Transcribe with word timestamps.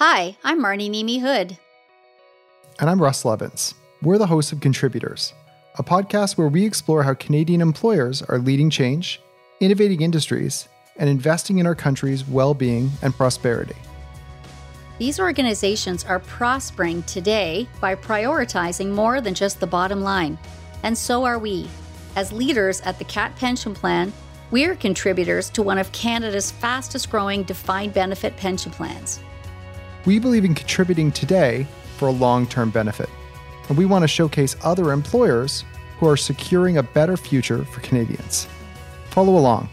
Hi, 0.00 0.36
I'm 0.42 0.60
Marnie 0.60 0.90
Niemi 0.90 1.20
Hood. 1.20 1.56
And 2.80 2.90
I'm 2.90 3.00
Russ 3.00 3.24
Levins. 3.24 3.74
We're 4.02 4.18
the 4.18 4.26
hosts 4.26 4.50
of 4.50 4.58
Contributors, 4.58 5.32
a 5.78 5.84
podcast 5.84 6.36
where 6.36 6.48
we 6.48 6.66
explore 6.66 7.04
how 7.04 7.14
Canadian 7.14 7.60
employers 7.60 8.20
are 8.22 8.40
leading 8.40 8.70
change, 8.70 9.20
innovating 9.60 10.00
industries, 10.00 10.66
and 10.96 11.08
investing 11.08 11.58
in 11.58 11.66
our 11.66 11.76
country's 11.76 12.26
well 12.26 12.54
being 12.54 12.90
and 13.02 13.14
prosperity. 13.14 13.76
These 14.98 15.20
organizations 15.20 16.02
are 16.02 16.18
prospering 16.18 17.04
today 17.04 17.68
by 17.80 17.94
prioritizing 17.94 18.90
more 18.90 19.20
than 19.20 19.32
just 19.32 19.60
the 19.60 19.68
bottom 19.68 20.00
line. 20.00 20.38
And 20.82 20.98
so 20.98 21.24
are 21.24 21.38
we. 21.38 21.68
As 22.16 22.32
leaders 22.32 22.80
at 22.80 22.98
the 22.98 23.04
CAAT 23.04 23.36
Pension 23.36 23.74
Plan, 23.74 24.12
we 24.50 24.64
are 24.64 24.74
contributors 24.74 25.50
to 25.50 25.62
one 25.62 25.78
of 25.78 25.92
Canada's 25.92 26.50
fastest 26.50 27.12
growing 27.12 27.44
defined 27.44 27.94
benefit 27.94 28.36
pension 28.36 28.72
plans. 28.72 29.20
We 30.06 30.18
believe 30.18 30.44
in 30.44 30.54
contributing 30.54 31.12
today 31.12 31.66
for 31.96 32.08
a 32.08 32.12
long 32.12 32.46
term 32.46 32.70
benefit. 32.70 33.08
And 33.68 33.78
we 33.78 33.86
want 33.86 34.02
to 34.02 34.08
showcase 34.08 34.56
other 34.62 34.92
employers 34.92 35.64
who 35.98 36.06
are 36.06 36.16
securing 36.16 36.76
a 36.76 36.82
better 36.82 37.16
future 37.16 37.64
for 37.64 37.80
Canadians. 37.80 38.46
Follow 39.10 39.38
along. 39.38 39.70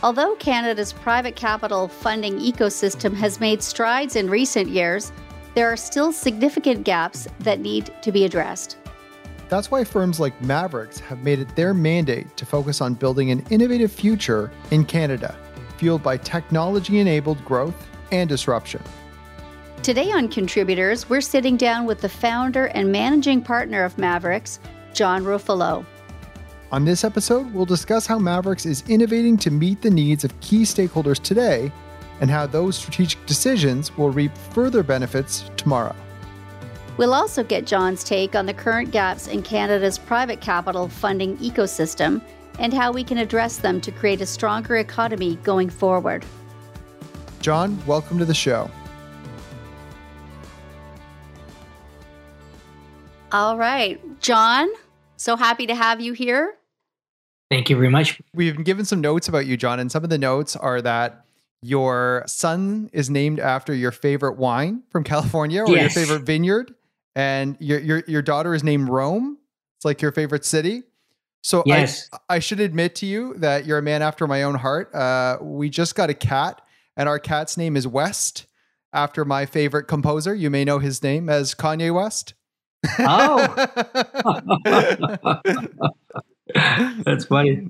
Although 0.00 0.36
Canada's 0.36 0.92
private 0.92 1.34
capital 1.34 1.88
funding 1.88 2.38
ecosystem 2.38 3.12
has 3.14 3.40
made 3.40 3.62
strides 3.62 4.14
in 4.14 4.30
recent 4.30 4.68
years, 4.70 5.12
there 5.54 5.70
are 5.70 5.76
still 5.76 6.12
significant 6.12 6.84
gaps 6.84 7.26
that 7.40 7.58
need 7.58 7.92
to 8.02 8.12
be 8.12 8.24
addressed. 8.24 8.76
That's 9.48 9.70
why 9.70 9.82
firms 9.82 10.20
like 10.20 10.38
Maverix 10.40 11.00
have 11.00 11.22
made 11.22 11.38
it 11.38 11.56
their 11.56 11.72
mandate 11.72 12.36
to 12.36 12.44
focus 12.44 12.82
on 12.82 12.94
building 12.94 13.30
an 13.30 13.44
innovative 13.50 13.90
future 13.90 14.50
in 14.70 14.84
Canada, 14.84 15.36
fueled 15.78 16.02
by 16.02 16.18
technology 16.18 16.98
enabled 16.98 17.42
growth 17.46 17.88
and 18.12 18.28
disruption. 18.28 18.82
Today 19.82 20.10
on 20.12 20.28
Contributors, 20.28 21.08
we're 21.08 21.22
sitting 21.22 21.56
down 21.56 21.86
with 21.86 22.02
the 22.02 22.08
founder 22.08 22.66
and 22.66 22.92
managing 22.92 23.40
partner 23.40 23.84
of 23.84 23.96
Maverix, 23.96 24.58
John 24.92 25.24
Ruffolo. 25.24 25.86
On 26.70 26.84
this 26.84 27.02
episode, 27.02 27.50
we'll 27.54 27.64
discuss 27.64 28.06
how 28.06 28.18
Maverix 28.18 28.66
is 28.66 28.84
innovating 28.88 29.38
to 29.38 29.50
meet 29.50 29.80
the 29.80 29.88
needs 29.88 30.24
of 30.24 30.38
key 30.40 30.62
stakeholders 30.62 31.22
today 31.22 31.72
and 32.20 32.30
how 32.30 32.46
those 32.46 32.76
strategic 32.76 33.24
decisions 33.24 33.96
will 33.96 34.10
reap 34.10 34.36
further 34.52 34.82
benefits 34.82 35.50
tomorrow. 35.56 35.96
We'll 36.98 37.14
also 37.14 37.44
get 37.44 37.64
John's 37.64 38.02
take 38.02 38.34
on 38.34 38.46
the 38.46 38.52
current 38.52 38.90
gaps 38.90 39.28
in 39.28 39.42
Canada's 39.42 39.96
private 39.96 40.40
capital 40.40 40.88
funding 40.88 41.36
ecosystem 41.38 42.20
and 42.58 42.74
how 42.74 42.90
we 42.90 43.04
can 43.04 43.18
address 43.18 43.58
them 43.58 43.80
to 43.82 43.92
create 43.92 44.20
a 44.20 44.26
stronger 44.26 44.78
economy 44.78 45.36
going 45.36 45.70
forward. 45.70 46.26
John, 47.40 47.80
welcome 47.86 48.18
to 48.18 48.24
the 48.24 48.34
show. 48.34 48.68
All 53.30 53.56
right, 53.56 54.00
John, 54.20 54.68
so 55.16 55.36
happy 55.36 55.68
to 55.68 55.76
have 55.76 56.00
you 56.00 56.14
here. 56.14 56.54
Thank 57.48 57.70
you 57.70 57.76
very 57.76 57.90
much. 57.90 58.20
We've 58.34 58.54
been 58.54 58.64
given 58.64 58.84
some 58.84 59.00
notes 59.00 59.28
about 59.28 59.46
you, 59.46 59.56
John, 59.56 59.78
and 59.78 59.92
some 59.92 60.02
of 60.02 60.10
the 60.10 60.18
notes 60.18 60.56
are 60.56 60.82
that 60.82 61.24
your 61.62 62.24
son 62.26 62.90
is 62.92 63.08
named 63.08 63.38
after 63.38 63.72
your 63.72 63.92
favorite 63.92 64.36
wine 64.36 64.82
from 64.90 65.04
California 65.04 65.62
or 65.62 65.68
yes. 65.68 65.94
your 65.94 66.04
favorite 66.04 66.26
vineyard, 66.26 66.74
and 67.14 67.56
your 67.60 67.80
your 67.80 68.02
your 68.06 68.22
daughter 68.22 68.54
is 68.54 68.64
named 68.64 68.88
Rome. 68.88 69.38
It's 69.76 69.84
like 69.84 70.02
your 70.02 70.12
favorite 70.12 70.44
city. 70.44 70.82
So 71.42 71.62
yes. 71.66 72.08
I, 72.12 72.36
I 72.36 72.38
should 72.40 72.60
admit 72.60 72.96
to 72.96 73.06
you 73.06 73.34
that 73.34 73.64
you're 73.64 73.78
a 73.78 73.82
man 73.82 74.02
after 74.02 74.26
my 74.26 74.42
own 74.42 74.56
heart. 74.56 74.92
Uh, 74.94 75.38
we 75.40 75.70
just 75.70 75.94
got 75.94 76.10
a 76.10 76.14
cat, 76.14 76.60
and 76.96 77.08
our 77.08 77.18
cat's 77.18 77.56
name 77.56 77.76
is 77.76 77.86
West, 77.86 78.46
after 78.92 79.24
my 79.24 79.46
favorite 79.46 79.84
composer. 79.84 80.34
You 80.34 80.50
may 80.50 80.64
know 80.64 80.78
his 80.78 81.02
name 81.02 81.28
as 81.28 81.54
Kanye 81.54 81.94
West. 81.94 82.34
Oh. 82.98 83.54
That's 87.04 87.24
funny. 87.26 87.68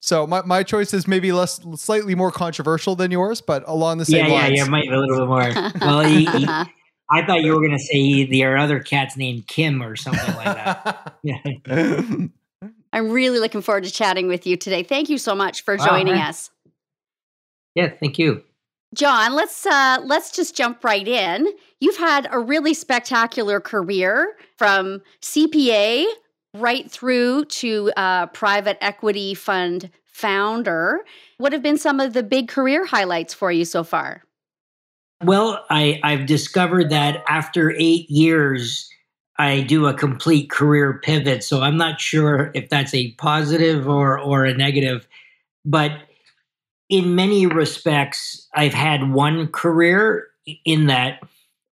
So 0.00 0.26
my, 0.26 0.42
my 0.42 0.62
choice 0.62 0.92
is 0.92 1.08
maybe 1.08 1.32
less 1.32 1.60
slightly 1.76 2.14
more 2.14 2.30
controversial 2.30 2.94
than 2.94 3.10
yours, 3.10 3.40
but 3.40 3.64
along 3.66 3.98
the 3.98 4.04
same 4.04 4.26
yeah, 4.26 4.32
lines. 4.32 4.58
Yeah, 4.58 4.64
yeah, 4.64 4.70
might 4.70 4.82
be 4.82 4.88
a 4.88 4.98
little 4.98 5.18
bit 5.18 5.28
more. 5.28 5.72
Well, 5.80 6.00
he, 6.06 6.26
he, 6.26 6.46
I 7.10 7.24
thought 7.24 7.42
you 7.42 7.52
were 7.52 7.60
going 7.60 7.76
to 7.76 7.78
say 7.78 8.24
the 8.24 8.44
other 8.44 8.80
cat's 8.80 9.16
named 9.16 9.46
Kim 9.46 9.82
or 9.82 9.96
something 9.96 10.34
like 10.36 10.44
that. 10.44 11.14
I'm 12.92 13.10
really 13.10 13.40
looking 13.40 13.60
forward 13.60 13.84
to 13.84 13.90
chatting 13.90 14.28
with 14.28 14.46
you 14.46 14.56
today. 14.56 14.82
Thank 14.82 15.08
you 15.10 15.18
so 15.18 15.34
much 15.34 15.64
for 15.64 15.76
joining 15.76 16.14
us. 16.14 16.50
Yeah, 17.74 17.88
thank 17.88 18.18
you. 18.18 18.42
John, 18.94 19.34
let's 19.34 19.66
uh, 19.66 19.98
let's 20.04 20.30
just 20.30 20.56
jump 20.56 20.84
right 20.84 21.06
in. 21.06 21.48
You've 21.80 21.96
had 21.96 22.28
a 22.30 22.38
really 22.38 22.72
spectacular 22.72 23.60
career 23.60 24.36
from 24.56 25.02
CPA 25.20 26.06
right 26.54 26.88
through 26.88 27.46
to 27.46 27.90
uh, 27.96 28.26
private 28.26 28.78
equity 28.80 29.34
fund 29.34 29.90
founder. 30.04 31.04
What 31.38 31.52
have 31.52 31.62
been 31.62 31.76
some 31.76 31.98
of 31.98 32.12
the 32.12 32.22
big 32.22 32.46
career 32.46 32.86
highlights 32.86 33.34
for 33.34 33.50
you 33.50 33.64
so 33.64 33.82
far? 33.82 34.22
Well, 35.24 35.64
I, 35.70 36.00
I've 36.02 36.26
discovered 36.26 36.90
that 36.90 37.24
after 37.28 37.72
eight 37.78 38.10
years, 38.10 38.88
I 39.38 39.62
do 39.62 39.86
a 39.86 39.94
complete 39.94 40.50
career 40.50 41.00
pivot. 41.02 41.42
So 41.42 41.62
I'm 41.62 41.76
not 41.76 42.00
sure 42.00 42.50
if 42.54 42.68
that's 42.68 42.94
a 42.94 43.12
positive 43.12 43.88
or, 43.88 44.18
or 44.18 44.44
a 44.44 44.54
negative. 44.54 45.08
But 45.64 45.92
in 46.88 47.14
many 47.14 47.46
respects, 47.46 48.46
I've 48.54 48.74
had 48.74 49.12
one 49.12 49.48
career 49.48 50.26
in 50.64 50.86
that, 50.86 51.20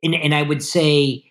and, 0.03 0.13
and 0.13 0.35
I 0.35 0.43
would 0.43 0.63
say 0.63 1.25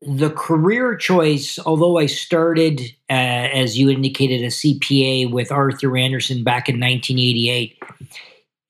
the 0.00 0.30
career 0.30 0.96
choice, 0.96 1.58
although 1.64 1.98
I 1.98 2.06
started, 2.06 2.80
uh, 3.10 3.12
as 3.12 3.78
you 3.78 3.90
indicated, 3.90 4.42
a 4.42 4.46
CPA 4.46 5.30
with 5.30 5.52
Arthur 5.52 5.96
Andersen 5.96 6.42
back 6.42 6.68
in 6.68 6.80
1988, 6.80 7.78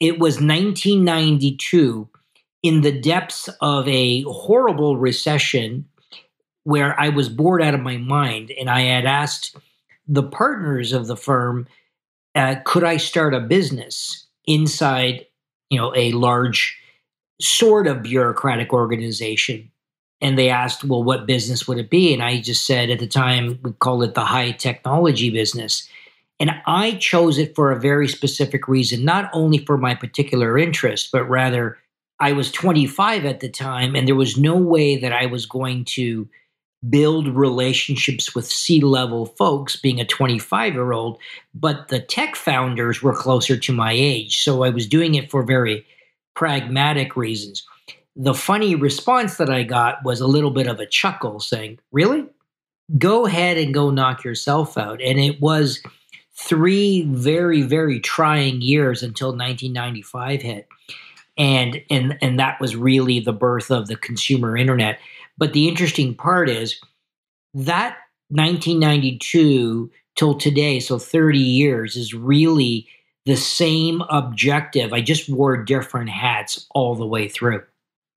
it 0.01 0.19
was 0.19 0.41
1992 0.41 2.09
in 2.63 2.83
the 2.83 2.93
depths 2.93 3.49
of 3.61 3.87
a 3.89 4.23
horrible 4.23 4.97
recession 4.97 5.87
where 6.65 6.99
I 6.99 7.09
was 7.09 7.29
bored 7.29 7.63
out 7.63 7.75
of 7.75 7.81
my 7.81 7.97
mind. 7.97 8.53
And 8.59 8.71
I 8.71 8.83
had 8.83 9.05
asked 9.05 9.57
the 10.07 10.23
partners 10.23 10.93
of 10.93 11.07
the 11.07 11.17
firm, 11.17 11.67
uh, 12.35 12.57
could 12.65 12.85
I 12.85 12.97
start 12.97 13.35
a 13.35 13.41
business 13.41 14.27
inside, 14.47 15.27
you 15.71 15.79
know, 15.79 15.93
a 15.97 16.13
large 16.13 16.79
sort 17.41 17.87
of 17.87 18.03
bureaucratic 18.03 18.73
organization? 18.73 19.73
and 20.23 20.39
they 20.39 20.49
asked, 20.49 20.85
well, 20.85 21.03
what 21.03 21.27
business 21.27 21.67
would 21.67 21.79
it 21.79 21.91
be? 21.91 22.15
And 22.15 22.23
I 22.23 22.41
just 22.41 22.65
said 22.65 22.91
at 22.91 23.01
the 23.01 23.09
time, 23.09 23.59
we 23.63 23.73
called 23.73 24.05
it 24.05 24.15
the 24.15 24.25
high 24.25 24.53
technology 24.53 25.31
business. 25.31 25.89
And 26.39 26.53
I 26.65 26.93
chose 26.93 27.39
it 27.39 27.57
for 27.57 27.73
a 27.73 27.81
very 27.81 28.07
specific 28.07 28.69
reason, 28.69 29.05
not 29.05 29.29
only 29.33 29.59
for 29.59 29.77
my 29.77 29.97
particular 29.97 30.57
interest, 30.57 31.11
but 31.13 31.29
rather 31.29 31.77
I 32.23 32.33
was 32.33 32.51
25 32.53 33.27
at 33.27 33.41
the 33.41 33.51
time, 33.51 33.95
and 33.95 34.09
there 34.09 34.15
was 34.15 34.39
no 34.39 34.57
way 34.57 34.97
that 34.97 35.13
I 35.13 35.27
was 35.27 35.45
going 35.45 35.85
to 35.97 36.29
build 36.89 37.29
relationships 37.29 38.35
with 38.35 38.47
C 38.47 38.81
level 38.81 39.27
folks 39.27 39.77
being 39.77 40.01
a 40.01 40.05
25 40.05 40.73
year 40.73 40.93
old. 40.93 41.19
But 41.55 41.89
the 41.89 42.01
tech 42.01 42.35
founders 42.35 43.03
were 43.03 43.15
closer 43.15 43.57
to 43.57 43.73
my 43.73 43.93
age. 43.93 44.43
So 44.43 44.63
I 44.63 44.71
was 44.71 44.87
doing 44.87 45.15
it 45.15 45.31
for 45.31 45.43
very 45.43 45.85
pragmatic 46.35 47.15
reasons 47.15 47.67
the 48.17 48.35
funny 48.35 48.75
response 48.75 49.37
that 49.37 49.51
I 49.51 49.63
got 49.63 50.05
was 50.05 50.21
a 50.21 50.27
little 50.27 50.51
bit 50.51 50.67
of 50.67 50.81
a 50.81 50.87
chuckle 50.87 51.41
saying, 51.41 51.79
Really? 51.91 52.27
Go 52.99 53.27
ahead 53.27 53.57
and 53.57 53.73
go 53.73 53.91
knock 53.91 54.23
yourself 54.25 54.77
out. 54.77 55.01
And 55.01 55.19
it 55.19 55.41
was 55.41 55.83
three 56.37 57.05
very, 57.09 57.63
very 57.63 58.01
trying 58.01 58.61
years 58.61 59.03
until 59.03 59.29
1995 59.29 60.43
hit. 60.43 60.69
And, 61.37 61.83
and, 61.91 62.19
and 62.21 62.39
that 62.39 62.61
was 62.61 62.77
really 62.77 63.21
the 63.21 63.33
birth 63.33 63.71
of 63.71 63.89
the 63.89 63.97
consumer 63.97 64.57
internet. 64.57 64.99
But 65.39 65.53
the 65.53 65.69
interesting 65.69 66.15
part 66.15 66.49
is 66.51 66.79
that 67.55 67.97
1992 68.29 69.91
till 70.17 70.35
today, 70.35 70.81
so 70.81 70.99
30 70.99 71.39
years, 71.39 71.97
is 71.97 72.15
really 72.15 72.87
the 73.25 73.37
same 73.37 74.03
objective. 74.11 74.93
I 74.93 75.01
just 75.01 75.29
wore 75.29 75.57
different 75.63 76.11
hats 76.11 76.67
all 76.75 76.95
the 76.95 77.07
way 77.07 77.29
through. 77.29 77.63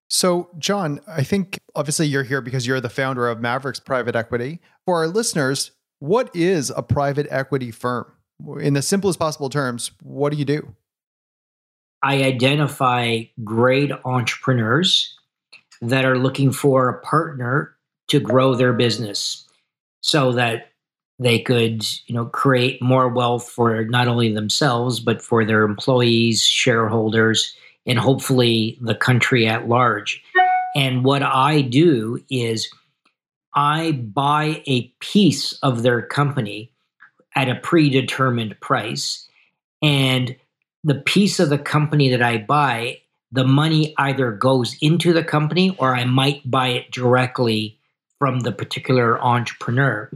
So, 0.10 0.50
John, 0.60 1.00
I 1.08 1.24
think 1.24 1.60
obviously 1.74 2.08
you're 2.08 2.24
here 2.24 2.42
because 2.42 2.68
you're 2.68 2.82
the 2.82 2.90
founder 2.90 3.28
of 3.28 3.40
Maverix 3.40 3.84
Private 3.84 4.16
Equity. 4.16 4.60
For 4.86 4.98
our 4.98 5.08
listeners, 5.08 5.72
what 6.00 6.34
is 6.36 6.72
a 6.76 6.84
private 6.84 7.28
equity 7.30 7.72
firm? 7.72 8.12
In 8.60 8.74
the 8.74 8.82
simplest 8.82 9.18
possible 9.18 9.50
terms, 9.50 9.92
what 10.04 10.32
do 10.32 10.38
you 10.38 10.46
do? 10.46 10.76
I 12.06 12.22
identify 12.22 13.24
great 13.44 13.92
entrepreneurs 14.06 15.18
that 15.82 16.06
are 16.06 16.20
looking 16.20 16.52
for 16.52 16.88
a 16.88 17.02
partner 17.02 17.76
to 18.10 18.20
grow 18.20 18.54
their 18.54 18.74
business 18.74 19.44
so 20.02 20.32
that 20.34 20.70
they 21.18 21.40
could, 21.40 21.84
you 22.06 22.14
know, 22.14 22.26
create 22.26 22.80
more 22.80 23.10
wealth 23.10 23.50
for 23.50 23.86
not 23.86 24.08
only 24.08 24.32
themselves 24.32 25.00
but 25.00 25.20
for 25.20 25.44
their 25.44 25.64
employees, 25.64 26.44
shareholders, 26.44 27.56
and 27.88 27.98
hopefully 27.98 28.78
the 28.82 28.94
country 28.94 29.48
at 29.48 29.68
large. 29.68 30.22
And 30.76 31.04
what 31.04 31.24
I 31.24 31.62
do 31.62 32.24
is 32.30 32.70
I 33.56 33.94
buy 33.94 34.62
a 34.68 34.94
piece 35.00 35.54
of 35.64 35.82
their 35.82 36.04
company 36.04 36.72
at 37.36 37.50
a 37.50 37.56
predetermined 37.56 38.60
price. 38.60 39.28
And 39.82 40.36
the 40.86 40.96
piece 40.96 41.40
of 41.40 41.50
the 41.50 41.58
company 41.58 42.10
that 42.10 42.22
I 42.22 42.38
buy, 42.38 43.00
the 43.32 43.44
money 43.44 43.96
either 43.98 44.32
goes 44.32 44.78
into 44.82 45.14
the 45.14 45.24
company 45.24 45.76
or 45.80 45.96
I 45.96 46.06
might 46.06 46.50
buy 46.50 46.70
it 46.70 46.92
directly 46.92 47.80
from 48.20 48.42
the 48.42 48.52
particular 48.52 49.20
entrepreneur. 49.20 50.12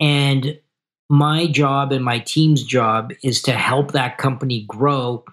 And 0.00 0.58
my 1.10 1.46
job 1.46 1.92
and 1.92 2.02
my 2.02 2.20
team's 2.20 2.64
job 2.64 3.12
is 3.22 3.42
to 3.42 3.52
help 3.52 3.92
that 3.92 4.16
company 4.16 4.64
grow 4.66 5.24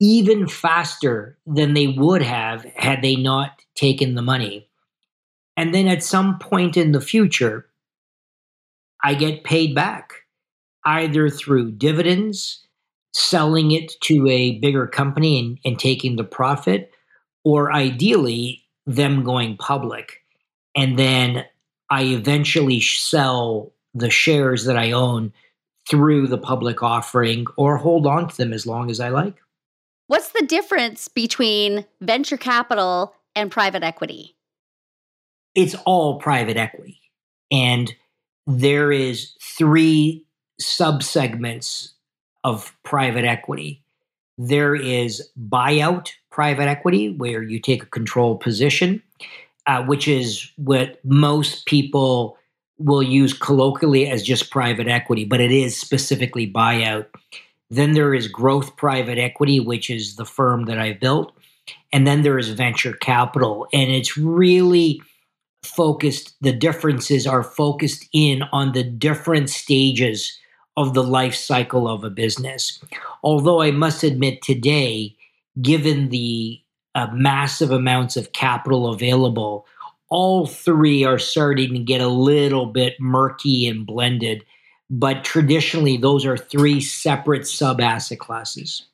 even 0.00 0.48
faster 0.48 1.36
than 1.46 1.74
they 1.74 1.88
would 1.88 2.22
have 2.22 2.64
had 2.74 3.02
they 3.02 3.16
not 3.16 3.60
taken 3.74 4.14
the 4.14 4.22
money. 4.22 4.66
And 5.58 5.74
then 5.74 5.86
at 5.86 6.02
some 6.02 6.38
point 6.38 6.78
in 6.78 6.92
the 6.92 7.02
future, 7.02 7.66
I 9.04 9.12
get 9.12 9.44
paid 9.44 9.74
back 9.74 10.14
either 10.86 11.28
through 11.28 11.72
dividends, 11.72 12.66
selling 13.12 13.72
it 13.72 13.92
to 14.02 14.26
a 14.28 14.58
bigger 14.58 14.86
company 14.86 15.38
and, 15.38 15.58
and 15.64 15.78
taking 15.78 16.16
the 16.16 16.24
profit, 16.24 16.92
or 17.44 17.72
ideally, 17.72 18.64
them 18.86 19.24
going 19.24 19.56
public. 19.56 20.22
And 20.76 20.98
then 20.98 21.44
I 21.88 22.04
eventually 22.04 22.80
sell 22.80 23.72
the 23.94 24.10
shares 24.10 24.64
that 24.64 24.76
I 24.76 24.92
own 24.92 25.32
through 25.88 26.28
the 26.28 26.38
public 26.38 26.82
offering 26.82 27.46
or 27.56 27.76
hold 27.76 28.06
on 28.06 28.28
to 28.28 28.36
them 28.36 28.52
as 28.52 28.66
long 28.66 28.90
as 28.90 29.00
I 29.00 29.08
like. 29.08 29.36
What's 30.06 30.32
the 30.32 30.46
difference 30.46 31.08
between 31.08 31.84
venture 32.00 32.36
capital 32.36 33.14
and 33.34 33.50
private 33.50 33.82
equity? 33.82 34.36
it's 35.54 35.74
all 35.84 36.18
private 36.18 36.56
equity. 36.56 37.00
And 37.50 37.92
there 38.46 38.92
is 38.92 39.34
three 39.42 40.26
subsegments 40.60 41.90
of 42.44 42.74
private 42.82 43.24
equity. 43.24 43.82
There 44.38 44.74
is 44.74 45.28
buyout 45.48 46.10
private 46.30 46.68
equity, 46.68 47.12
where 47.12 47.42
you 47.42 47.60
take 47.60 47.82
a 47.82 47.86
control 47.86 48.36
position, 48.36 49.02
uh, 49.66 49.84
which 49.84 50.08
is 50.08 50.50
what 50.56 51.04
most 51.04 51.66
people 51.66 52.38
will 52.78 53.02
use 53.02 53.34
colloquially 53.34 54.08
as 54.08 54.22
just 54.22 54.50
private 54.50 54.88
equity, 54.88 55.24
but 55.24 55.40
it 55.40 55.52
is 55.52 55.76
specifically 55.76 56.50
buyout. 56.50 57.06
Then 57.68 57.92
there 57.92 58.14
is 58.14 58.26
growth 58.26 58.76
private 58.76 59.18
equity, 59.18 59.60
which 59.60 59.90
is 59.90 60.16
the 60.16 60.24
firm 60.24 60.64
that 60.64 60.78
I 60.78 60.94
built. 60.94 61.32
And 61.92 62.06
then 62.06 62.22
there 62.22 62.38
is 62.38 62.48
venture 62.48 62.94
capital. 62.94 63.68
And 63.72 63.90
it's 63.90 64.16
really 64.16 65.02
focused, 65.62 66.34
the 66.40 66.52
differences 66.52 67.26
are 67.26 67.42
focused 67.42 68.08
in 68.12 68.42
on 68.50 68.72
the 68.72 68.82
different 68.82 69.50
stages 69.50 70.36
of 70.76 70.94
the 70.94 71.02
life 71.02 71.34
cycle 71.34 71.88
of 71.88 72.04
a 72.04 72.10
business. 72.10 72.80
Although 73.22 73.60
I 73.60 73.70
must 73.70 74.02
admit 74.02 74.42
today, 74.42 75.16
given 75.60 76.08
the 76.08 76.60
uh, 76.94 77.08
massive 77.12 77.70
amounts 77.70 78.16
of 78.16 78.32
capital 78.32 78.92
available, 78.92 79.66
all 80.08 80.46
three 80.46 81.04
are 81.04 81.18
starting 81.18 81.72
to 81.72 81.78
get 81.78 82.00
a 82.00 82.08
little 82.08 82.66
bit 82.66 82.94
murky 83.00 83.66
and 83.66 83.86
blended. 83.86 84.44
But 84.88 85.22
traditionally, 85.22 85.96
those 85.96 86.26
are 86.26 86.36
three 86.36 86.80
separate 86.80 87.46
sub 87.46 87.80
asset 87.80 88.18
classes. 88.18 88.86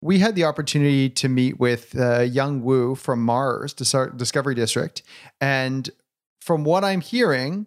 We 0.00 0.18
had 0.18 0.34
the 0.34 0.44
opportunity 0.44 1.10
to 1.10 1.28
meet 1.28 1.58
with 1.58 1.98
uh, 1.98 2.20
Yung 2.20 2.62
Wu 2.62 2.94
from 2.94 3.24
MaRS 3.24 3.74
Discovery 3.74 4.54
District. 4.54 5.02
And 5.40 5.90
from 6.40 6.64
what 6.64 6.84
I'm 6.84 7.00
hearing, 7.00 7.66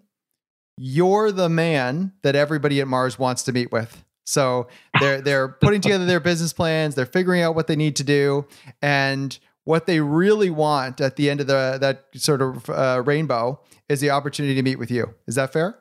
you're 0.78 1.32
the 1.32 1.50
man 1.50 2.14
that 2.24 2.36
everybody 2.36 2.82
at 2.82 2.88
MaRS 2.88 3.20
wants 3.20 3.44
to 3.44 3.52
meet 3.52 3.72
with. 3.72 4.04
So 4.26 4.68
they're 5.00 5.22
they're 5.22 5.48
putting 5.48 5.82
together 5.82 6.06
their 6.06 6.20
business 6.20 6.54
plans, 6.54 6.96
they're 6.96 7.06
figuring 7.06 7.42
out 7.42 7.56
what 7.56 7.68
they 7.68 7.76
need 7.76 7.96
to 7.98 8.04
do, 8.04 8.48
and 8.82 9.38
what 9.64 9.86
they 9.86 10.00
really 10.00 10.50
want 10.50 11.02
at 11.02 11.16
the 11.16 11.30
end 11.30 11.42
of 11.42 11.48
the 11.48 11.78
that 11.82 12.06
sort 12.16 12.42
of 12.42 12.70
uh, 12.70 13.04
rainbow 13.06 13.60
is 13.90 14.00
the 14.00 14.10
opportunity 14.10 14.56
to 14.56 14.64
meet 14.64 14.80
with 14.80 14.92
you. 14.92 15.14
Is 15.28 15.36
that 15.36 15.52
fair? 15.52 15.78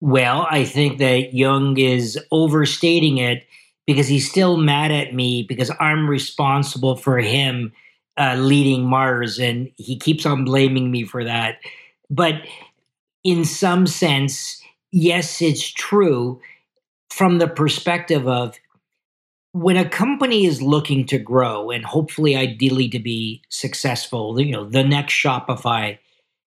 Well, 0.00 0.46
I 0.50 0.64
think 0.64 0.98
that 0.98 1.34
Yung 1.34 1.78
is 1.78 2.18
overstating 2.30 3.18
it 3.18 3.46
because 3.86 4.08
he's 4.08 4.28
still 4.28 4.56
mad 4.56 4.92
at 4.92 5.14
me 5.14 5.42
because 5.42 5.70
I'm 5.78 6.08
responsible 6.08 6.96
for 6.96 7.18
him 7.18 7.72
uh, 8.16 8.36
leading 8.36 8.88
MaRS, 8.88 9.38
and 9.38 9.70
he 9.76 9.98
keeps 9.98 10.26
on 10.26 10.44
blaming 10.44 10.90
me 10.90 11.04
for 11.04 11.24
that. 11.24 11.58
But 12.08 12.34
in 13.24 13.44
some 13.44 13.86
sense, 13.86 14.62
yes, 14.92 15.42
it's 15.42 15.68
true 15.68 16.40
from 17.10 17.38
the 17.38 17.48
perspective 17.48 18.26
of 18.26 18.58
when 19.52 19.76
a 19.76 19.88
company 19.88 20.46
is 20.46 20.62
looking 20.62 21.04
to 21.06 21.18
grow 21.18 21.70
and 21.70 21.84
hopefully 21.84 22.36
ideally 22.36 22.88
to 22.88 22.98
be 23.00 23.42
successful, 23.48 24.40
you 24.40 24.52
know, 24.52 24.64
the 24.64 24.84
next 24.84 25.14
Shopify, 25.14 25.98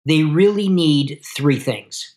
they 0.04 0.24
really 0.24 0.68
need 0.68 1.20
three 1.36 1.58
things 1.58 2.16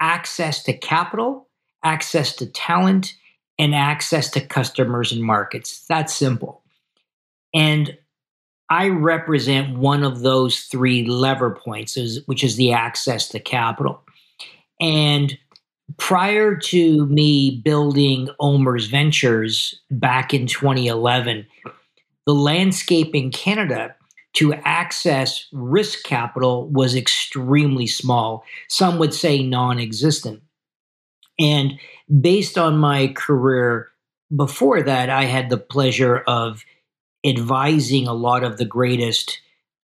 access 0.00 0.62
to 0.64 0.76
capital, 0.76 1.48
access 1.84 2.34
to 2.36 2.46
talent, 2.46 3.14
and 3.58 3.74
access 3.74 4.30
to 4.30 4.40
customers 4.40 5.12
and 5.12 5.22
markets. 5.22 5.84
That's 5.88 6.14
simple. 6.14 6.62
And 7.54 7.96
I 8.72 8.88
represent 8.88 9.76
one 9.76 10.02
of 10.02 10.20
those 10.20 10.60
three 10.60 11.04
lever 11.04 11.50
points, 11.50 11.98
which 12.24 12.42
is 12.42 12.56
the 12.56 12.72
access 12.72 13.28
to 13.28 13.38
capital. 13.38 14.02
And 14.80 15.36
prior 15.98 16.56
to 16.56 17.04
me 17.04 17.60
building 17.62 18.30
OMERS 18.40 18.86
Ventures 18.88 19.78
back 19.90 20.32
in 20.32 20.46
2011, 20.46 21.46
the 22.24 22.34
landscape 22.34 23.14
in 23.14 23.30
Canada 23.30 23.94
to 24.36 24.54
access 24.64 25.48
risk 25.52 26.02
capital 26.04 26.66
was 26.68 26.96
extremely 26.96 27.86
small. 27.86 28.42
Some 28.68 28.98
would 28.98 29.12
say 29.12 29.42
non 29.42 29.80
existent. 29.80 30.40
And 31.38 31.78
based 32.22 32.56
on 32.56 32.78
my 32.78 33.08
career 33.08 33.90
before 34.34 34.82
that, 34.82 35.10
I 35.10 35.26
had 35.26 35.50
the 35.50 35.58
pleasure 35.58 36.20
of 36.26 36.64
advising 37.24 38.06
a 38.06 38.14
lot 38.14 38.44
of 38.44 38.58
the 38.58 38.64
greatest 38.64 39.40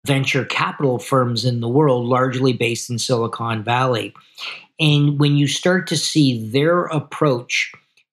venture 0.06 0.44
capital 0.44 0.98
firms 0.98 1.44
in 1.44 1.60
the 1.60 1.68
world, 1.68 2.06
largely 2.06 2.52
based 2.52 2.90
in 2.90 2.98
Silicon 2.98 3.62
Valley. 3.62 4.14
And 4.80 5.18
when 5.18 5.36
you 5.36 5.46
start 5.46 5.86
to 5.88 5.96
see 5.96 6.48
their 6.50 6.84
approach 6.84 7.72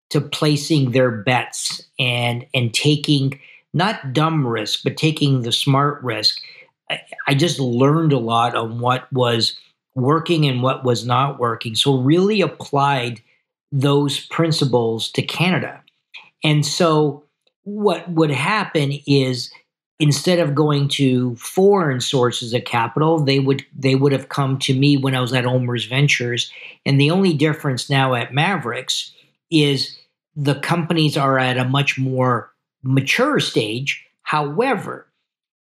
to 0.09 0.21
placing 0.21 0.91
their 0.91 1.11
bets 1.11 1.81
and 1.99 2.45
and 2.53 2.73
taking 2.73 3.39
not 3.73 4.13
dumb 4.13 4.47
risk, 4.47 4.81
but 4.83 4.97
taking 4.97 5.41
the 5.41 5.51
smart 5.51 6.01
risk, 6.03 6.39
I, 6.89 7.01
I 7.27 7.35
just 7.35 7.59
learned 7.59 8.13
a 8.13 8.19
lot 8.19 8.55
on 8.55 8.79
what 8.79 9.11
was 9.11 9.57
working 9.95 10.45
and 10.45 10.61
what 10.61 10.83
was 10.83 11.05
not 11.05 11.39
working. 11.39 11.75
So 11.75 11.97
really 11.97 12.41
applied 12.41 13.21
those 13.71 14.25
principles 14.27 15.11
to 15.11 15.21
Canada. 15.21 15.81
And 16.43 16.65
so 16.65 17.24
what 17.65 18.09
would 18.09 18.31
happen 18.31 18.93
is 19.05 19.51
instead 19.99 20.39
of 20.39 20.55
going 20.55 20.87
to 20.87 21.35
foreign 21.35 21.99
sources 21.99 22.53
of 22.53 22.63
capital 22.63 23.19
they 23.19 23.39
would 23.39 23.65
they 23.75 23.95
would 23.95 24.11
have 24.11 24.29
come 24.29 24.57
to 24.59 24.73
me 24.73 24.97
when 24.97 25.15
i 25.15 25.19
was 25.19 25.33
at 25.33 25.45
OMERS 25.45 25.89
Ventures. 25.89 26.51
And 26.85 27.01
the 27.01 27.11
only 27.11 27.33
difference 27.33 27.89
now 27.89 28.13
at 28.13 28.31
Maverix 28.31 29.11
is 29.51 29.97
the 30.35 30.55
companies 30.55 31.17
are 31.17 31.39
at 31.39 31.57
a 31.57 31.65
much 31.65 31.97
more 31.97 32.51
mature 32.83 33.39
stage. 33.39 34.05
However 34.21 35.07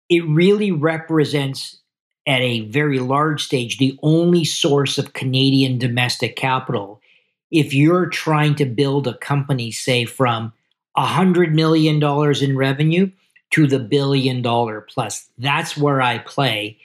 it 0.09 0.25
really 0.27 0.71
represents 0.71 1.79
at 2.27 2.41
a 2.41 2.61
very 2.61 2.99
large 2.99 3.43
stage 3.43 3.77
the 3.77 3.97
only 4.03 4.43
source 4.43 4.97
of 4.97 5.13
canadian 5.13 5.77
domestic 5.77 6.35
capital. 6.35 7.01
If 7.49 7.73
you're 7.73 8.07
trying 8.07 8.55
to 8.55 8.65
build 8.65 9.07
a 9.07 9.17
company 9.17 9.71
say 9.71 10.03
from 10.03 10.51
$100 10.97 11.53
million 11.53 12.01
in 12.43 12.57
revenue 12.57 13.11
to 13.51 13.67
the 13.67 13.79
billion 13.79 14.41
dollar 14.41 14.81
plus. 14.81 15.27
That's 15.37 15.77
where 15.77 16.01
I 16.01 16.19
play. 16.19 16.77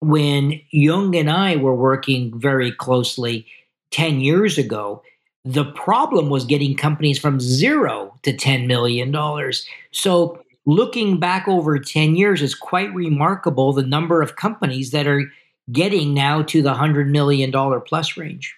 When 0.00 0.60
Yung 0.70 1.14
and 1.16 1.30
I 1.30 1.56
were 1.56 1.74
working 1.74 2.38
very 2.38 2.72
closely 2.72 3.46
10 3.90 4.20
years 4.20 4.58
ago, 4.58 5.02
the 5.44 5.64
problem 5.64 6.28
was 6.28 6.44
getting 6.44 6.76
companies 6.76 7.18
from 7.18 7.40
zero 7.40 8.16
to 8.22 8.32
$10 8.32 8.66
million. 8.66 9.12
So, 9.90 10.40
looking 10.66 11.18
back 11.18 11.48
over 11.48 11.78
10 11.78 12.14
years 12.14 12.42
is 12.42 12.54
quite 12.54 12.94
remarkable 12.94 13.72
the 13.72 13.82
number 13.82 14.22
of 14.22 14.36
companies 14.36 14.92
that 14.92 15.08
are 15.08 15.24
getting 15.72 16.14
now 16.14 16.42
to 16.42 16.62
the 16.62 16.74
$100 16.74 17.08
million 17.08 17.52
plus 17.82 18.16
range. 18.16 18.54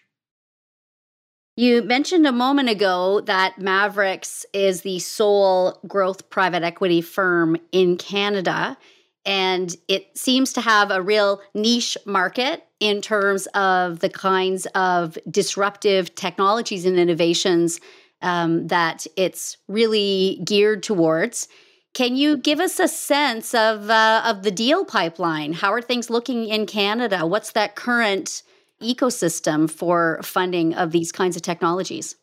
You 1.57 1.83
mentioned 1.83 2.27
a 2.27 2.33
moment 2.33 2.69
ago 2.69 3.21
that 3.23 3.61
Maverix 3.61 4.45
is 4.53 4.81
the 4.83 4.99
sole 4.99 5.79
growth 5.87 6.29
private 6.29 6.65
equity 6.65 7.01
firm 7.01 7.57
in 7.71 7.97
Canada. 7.97 8.77
And 9.25 9.75
it 9.89 10.19
seems 10.19 10.53
to 10.55 10.61
have 10.61 10.91
a 10.91 11.01
real 11.01 11.41
niche 11.55 11.97
market 12.05 12.65
in 12.81 13.01
terms 13.01 13.47
of 13.55 14.01
the 14.01 14.11
kinds 14.11 14.67
of 14.75 15.17
disruptive 15.31 16.15
technologies 16.15 16.85
and 16.85 16.99
innovations 16.99 17.81
um, 18.21 18.67
that 18.67 19.07
it's 19.17 19.57
really 19.69 20.43
geared 20.45 20.83
towards. 20.83 21.49
Can 21.95 22.17
you 22.17 22.37
give 22.37 22.59
us 22.59 22.81
a 22.81 22.89
sense 22.89 23.55
of 23.55 23.89
uh, 23.89 24.23
of 24.27 24.43
the 24.43 24.51
deal 24.51 24.85
pipeline? 24.85 25.53
How 25.53 25.73
are 25.73 25.81
things 25.81 26.11
looking 26.11 26.49
in 26.49 26.67
Canada? 26.67 27.25
What's 27.25 27.53
that 27.53 27.77
current 27.77 28.43
ecosystem 28.85 29.71
for 29.71 30.21
funding 30.23 30.75
of 30.75 30.93
these 30.93 31.11
kinds 31.11 31.37
of 31.37 31.43
technologies? 31.43 32.17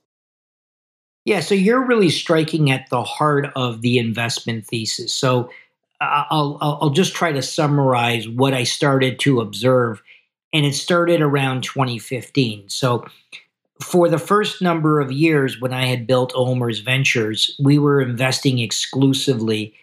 Yeah, 1.26 1.42
so 1.42 1.54
you're 1.54 1.86
really 1.86 2.10
striking 2.10 2.72
at 2.72 2.90
the 2.90 3.04
heart 3.04 3.52
of 3.56 3.82
the 3.82 4.00
investment 4.00 4.66
thesis. 4.66 5.14
So 5.14 5.50
I'll, 6.00 6.58
I'll, 6.62 6.90
just 6.90 7.14
try 7.14 7.32
to 7.32 7.44
summarize 7.44 8.28
what 8.28 8.56
I 8.56 8.64
started 8.64 9.20
to 9.20 9.40
observe, 9.40 10.02
and 10.52 10.66
it 10.66 10.74
started 10.74 11.22
around 11.22 11.64
2015. 11.64 12.70
So 12.70 13.06
for 13.84 14.10
the 14.10 14.18
first 14.18 14.64
number 14.64 15.00
of 15.00 15.12
years 15.12 15.62
when 15.62 15.74
I 15.74 15.86
had 15.86 16.08
built 16.08 16.34
OMERS 16.34 16.84
Ventures, 16.84 17.56
we 17.64 17.78
were 17.78 18.02
investing 18.02 18.58
exclusively 18.58 19.76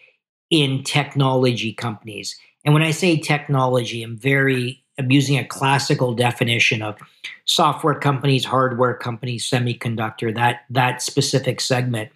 in 0.51 0.83
technology 0.83 1.73
companies. 1.73 2.37
And 2.65 2.75
when 2.75 2.83
I 2.83 2.91
say 2.91 3.17
technology, 3.17 4.03
I'm 4.03 4.17
very 4.17 4.83
I'm 4.99 5.11
using 5.11 5.39
a 5.39 5.45
classical 5.45 6.15
definition 6.15 6.83
of 6.83 6.99
software 7.45 7.95
companies, 7.95 8.45
hardware 8.45 8.95
companies, 8.95 9.49
semiconductor, 9.49 10.35
that 10.35 10.63
that 10.71 11.03
specific 11.03 11.61
segment. 11.61 12.11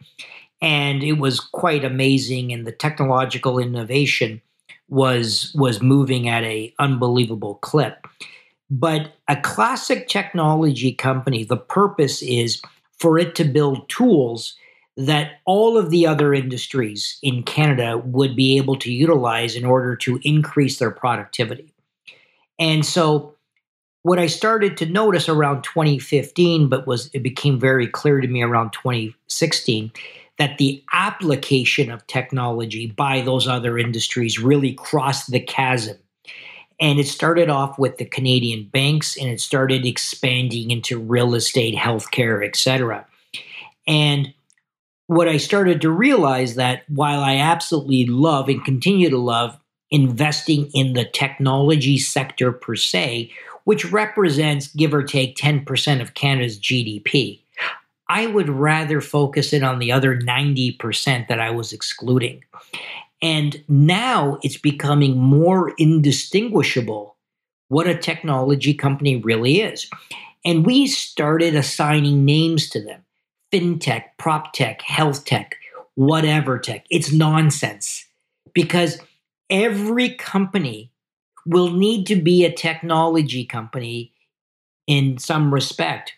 And 0.61 1.03
it 1.03 1.15
was 1.15 1.41
quite 1.41 1.85
amazing 1.85 2.53
and 2.53 2.67
the 2.67 2.73
technological 2.73 3.59
innovation 3.59 4.41
was 4.89 5.53
was 5.55 5.81
moving 5.81 6.29
at 6.29 6.45
a 6.45 6.75
unbelievable 6.79 7.57
clip. 7.57 8.07
But 8.71 9.13
a 9.29 9.37
classic 9.37 10.09
technology 10.09 10.93
company, 10.93 11.45
the 11.45 11.57
purpose 11.57 12.23
is 12.23 12.61
for 12.99 13.19
it 13.19 13.35
to 13.37 13.45
build 13.45 13.89
tools 13.89 14.57
that 14.97 15.41
all 15.47 15.79
of 15.79 15.91
the 15.91 16.07
other 16.07 16.35
industries 16.35 17.19
in 17.23 17.43
Canada 17.43 17.99
would 17.99 18.37
be 18.37 18.57
able 18.57 18.77
to 18.77 18.93
utilize 18.93 19.57
in 19.57 19.65
order 19.65 19.97
to 19.97 20.21
increase 20.23 20.79
their 20.79 20.91
productivity. 20.91 21.72
And 22.59 22.85
so 22.85 23.35
what 24.03 24.19
I 24.19 24.27
started 24.27 24.77
to 24.79 24.87
notice 24.87 25.29
around 25.29 25.63
2015, 25.63 26.69
but 26.69 26.87
was 26.87 27.11
it 27.13 27.23
became 27.23 27.59
very 27.59 27.87
clear 27.87 28.21
to 28.21 28.29
me 28.29 28.43
around 28.43 28.73
2016 28.73 29.93
that 30.39 30.59
the 30.59 30.83
application 30.93 31.91
of 31.91 32.07
technology 32.07 32.87
by 32.87 33.21
those 33.21 33.47
other 33.47 33.79
industries 33.79 34.41
really 34.41 34.73
crossed 34.75 35.31
the 35.31 35.41
chasm. 35.41 35.97
And 36.81 36.99
it 36.99 37.07
started 37.07 37.49
off 37.49 37.79
with 37.79 37.99
the 37.99 38.05
Canadian 38.05 38.65
banks 38.65 39.17
and 39.17 39.29
it 39.29 39.41
started 39.41 39.87
expanding 39.87 40.73
into 40.73 40.99
real 40.99 41.35
estate, 41.35 41.77
healthcare, 41.77 42.45
et 42.45 42.57
cetera. 42.57 43.07
And 43.87 44.35
what 45.07 45.29
I 45.29 45.37
started 45.37 45.81
to 45.83 45.91
realize 45.91 46.57
that 46.57 46.83
while 46.89 47.21
I 47.21 47.37
absolutely 47.37 48.07
love 48.07 48.49
and 48.49 48.65
continue 48.65 49.11
to 49.11 49.19
love 49.19 49.57
investing 49.93 50.69
in 50.75 50.95
the 50.95 51.05
technology 51.05 51.99
sector 51.99 52.51
per 52.51 52.75
se, 52.75 53.31
which 53.65 53.93
represents 53.93 54.67
give 54.75 54.93
or 54.93 55.05
take 55.05 55.37
10% 55.37 56.01
of 56.01 56.15
Canada's 56.15 56.59
GDP. 56.59 57.41
I 58.09 58.27
would 58.27 58.49
rather 58.49 59.01
focus 59.01 59.53
it 59.53 59.63
on 59.63 59.79
the 59.79 59.93
other 59.93 60.19
90% 60.19 61.29
that 61.29 61.41
I 61.41 61.51
was 61.51 61.73
excluding. 61.73 62.43
And 63.23 63.63
now 63.69 64.39
it's 64.43 64.57
becoming 64.57 65.17
more 65.17 65.73
indistinguishable 65.79 67.17
what 67.69 67.87
a 67.87 67.97
technology 67.97 68.75
company 68.75 69.17
really 69.17 69.61
is. 69.61 69.89
And 70.45 70.67
we 70.67 70.87
started 70.87 71.55
assigning 71.55 72.25
names 72.25 72.69
to 72.71 72.83
them 72.83 73.05
fintech, 73.53 74.05
prop 74.19 74.53
tech, 74.53 74.83
health 74.83 75.25
tech, 75.25 75.57
whatever 75.95 76.59
tech. 76.59 76.85
It's 76.91 77.13
nonsense 77.13 78.05
because 78.53 78.99
every 79.53 80.15
company 80.15 80.91
will 81.45 81.71
need 81.71 82.07
to 82.07 82.17
be 82.17 82.45
a 82.45 82.53
technology 82.53 83.45
company 83.45 84.13
in 84.87 85.19
some 85.19 85.53
respect. 85.53 86.15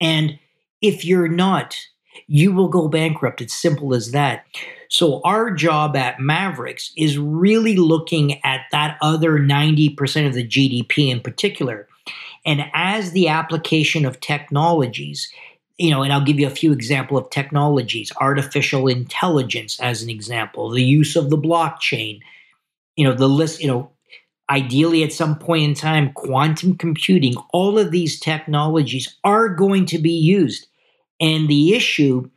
And 0.00 0.38
if 0.82 1.04
you're 1.04 1.28
not, 1.28 1.76
you 2.26 2.52
will 2.52 2.68
go 2.68 2.88
bankrupt. 2.88 3.40
It's 3.40 3.54
simple 3.54 3.94
as 3.94 4.12
that. 4.12 4.44
So, 4.88 5.20
our 5.24 5.50
job 5.50 5.96
at 5.96 6.18
Maverix 6.18 6.92
is 6.96 7.18
really 7.18 7.76
looking 7.76 8.42
at 8.44 8.62
that 8.70 8.98
other 9.00 9.38
90% 9.38 10.26
of 10.26 10.34
the 10.34 10.46
GDP 10.46 11.10
in 11.10 11.20
particular. 11.20 11.88
And 12.44 12.66
as 12.72 13.10
the 13.10 13.28
application 13.28 14.04
of 14.06 14.20
technologies 14.20 15.30
you 15.78 15.90
know, 15.90 16.02
and 16.02 16.12
I'll 16.12 16.24
give 16.24 16.40
you 16.40 16.46
a 16.46 16.50
few 16.50 16.72
example 16.72 17.18
of 17.18 17.28
technologies, 17.30 18.12
artificial 18.20 18.88
intelligence 18.88 19.78
as 19.80 20.02
an 20.02 20.08
example, 20.08 20.70
the 20.70 20.82
use 20.82 21.16
of 21.16 21.30
the 21.30 21.36
blockchain, 21.36 22.20
you 22.96 23.04
know, 23.04 23.14
the 23.14 23.28
list, 23.28 23.60
you 23.60 23.68
know, 23.68 23.90
ideally 24.48 25.02
at 25.02 25.12
some 25.12 25.38
point 25.38 25.64
in 25.64 25.74
time, 25.74 26.12
quantum 26.12 26.76
computing, 26.76 27.34
all 27.52 27.78
of 27.78 27.90
these 27.90 28.18
technologies 28.18 29.16
are 29.24 29.48
going 29.48 29.84
to 29.86 29.98
be 29.98 30.12
used. 30.12 30.66
And 31.20 31.48
the 31.48 31.74
issue 31.74 32.30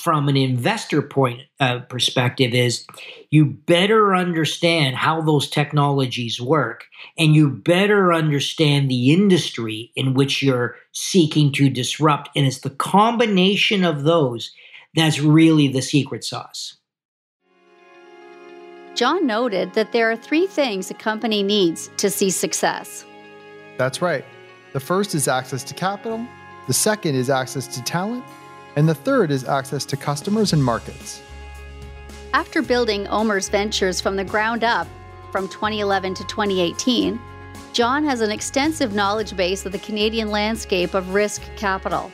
from 0.00 0.28
an 0.28 0.36
investor 0.36 1.02
point 1.02 1.42
uh, 1.60 1.80
perspective 1.80 2.54
is 2.54 2.86
you 3.28 3.44
better 3.44 4.14
understand 4.14 4.96
how 4.96 5.20
those 5.20 5.48
technologies 5.48 6.40
work 6.40 6.86
and 7.18 7.34
you 7.34 7.50
better 7.50 8.12
understand 8.12 8.90
the 8.90 9.12
industry 9.12 9.92
in 9.94 10.14
which 10.14 10.42
you're 10.42 10.74
seeking 10.92 11.52
to 11.52 11.68
disrupt 11.68 12.30
and 12.34 12.46
it's 12.46 12.60
the 12.60 12.70
combination 12.70 13.84
of 13.84 14.04
those 14.04 14.52
that's 14.94 15.20
really 15.20 15.68
the 15.68 15.82
secret 15.82 16.24
sauce. 16.24 16.78
John 18.94 19.26
noted 19.26 19.74
that 19.74 19.92
there 19.92 20.10
are 20.10 20.16
three 20.16 20.46
things 20.46 20.90
a 20.90 20.94
company 20.94 21.42
needs 21.42 21.90
to 21.98 22.08
see 22.08 22.30
success. 22.30 23.04
That's 23.76 24.00
right. 24.00 24.24
The 24.72 24.80
first 24.80 25.14
is 25.14 25.28
access 25.28 25.62
to 25.64 25.74
capital. 25.74 26.26
The 26.66 26.72
second 26.72 27.16
is 27.16 27.28
access 27.28 27.66
to 27.68 27.82
talent 27.82 28.24
and 28.76 28.88
the 28.88 28.94
third 28.94 29.30
is 29.30 29.44
access 29.44 29.84
to 29.86 29.96
customers 29.96 30.52
and 30.52 30.62
markets. 30.62 31.22
After 32.32 32.62
building 32.62 33.06
OMERS 33.08 33.50
Ventures 33.50 34.00
from 34.00 34.16
the 34.16 34.24
ground 34.24 34.62
up 34.62 34.86
from 35.32 35.48
2011 35.48 36.14
to 36.14 36.24
2018, 36.24 37.20
John 37.72 38.04
has 38.04 38.20
an 38.20 38.30
extensive 38.30 38.94
knowledge 38.94 39.36
base 39.36 39.66
of 39.66 39.72
the 39.72 39.78
Canadian 39.78 40.30
landscape 40.30 40.94
of 40.94 41.14
risk 41.14 41.42
capital. 41.56 42.10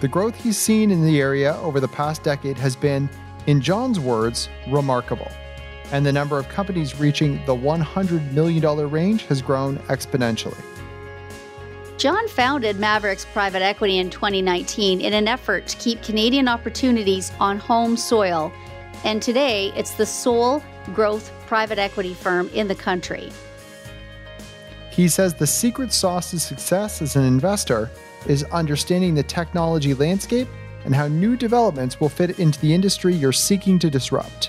The 0.00 0.08
growth 0.08 0.34
he's 0.42 0.56
seen 0.56 0.90
in 0.90 1.04
the 1.04 1.20
area 1.20 1.56
over 1.56 1.80
the 1.80 1.88
past 1.88 2.22
decade 2.22 2.56
has 2.58 2.74
been, 2.74 3.10
in 3.46 3.60
John's 3.60 4.00
words, 4.00 4.48
remarkable. 4.68 5.30
And 5.92 6.06
the 6.06 6.12
number 6.12 6.38
of 6.38 6.48
companies 6.48 6.98
reaching 6.98 7.44
the 7.46 7.54
$100 7.54 8.32
million 8.32 8.90
range 8.90 9.26
has 9.26 9.42
grown 9.42 9.76
exponentially. 9.88 10.62
John 12.00 12.28
founded 12.28 12.76
Maverix 12.76 13.26
Private 13.26 13.60
Equity 13.60 13.98
in 13.98 14.08
2019 14.08 15.02
in 15.02 15.12
an 15.12 15.28
effort 15.28 15.66
to 15.66 15.76
keep 15.76 16.02
Canadian 16.02 16.48
opportunities 16.48 17.30
on 17.38 17.58
home 17.58 17.94
soil. 17.94 18.50
And 19.04 19.20
today, 19.20 19.70
it's 19.76 19.90
the 19.90 20.06
sole 20.06 20.62
growth 20.94 21.30
private 21.46 21.78
equity 21.78 22.14
firm 22.14 22.48
in 22.54 22.68
the 22.68 22.74
country. 22.74 23.30
He 24.90 25.08
says 25.08 25.34
the 25.34 25.46
secret 25.46 25.92
sauce 25.92 26.30
to 26.30 26.40
success 26.40 27.02
as 27.02 27.16
an 27.16 27.24
investor 27.24 27.90
is 28.26 28.44
understanding 28.44 29.14
the 29.14 29.22
technology 29.22 29.92
landscape 29.92 30.48
and 30.86 30.94
how 30.94 31.06
new 31.06 31.36
developments 31.36 32.00
will 32.00 32.08
fit 32.08 32.38
into 32.38 32.58
the 32.60 32.72
industry 32.72 33.12
you're 33.12 33.30
seeking 33.30 33.78
to 33.78 33.90
disrupt. 33.90 34.48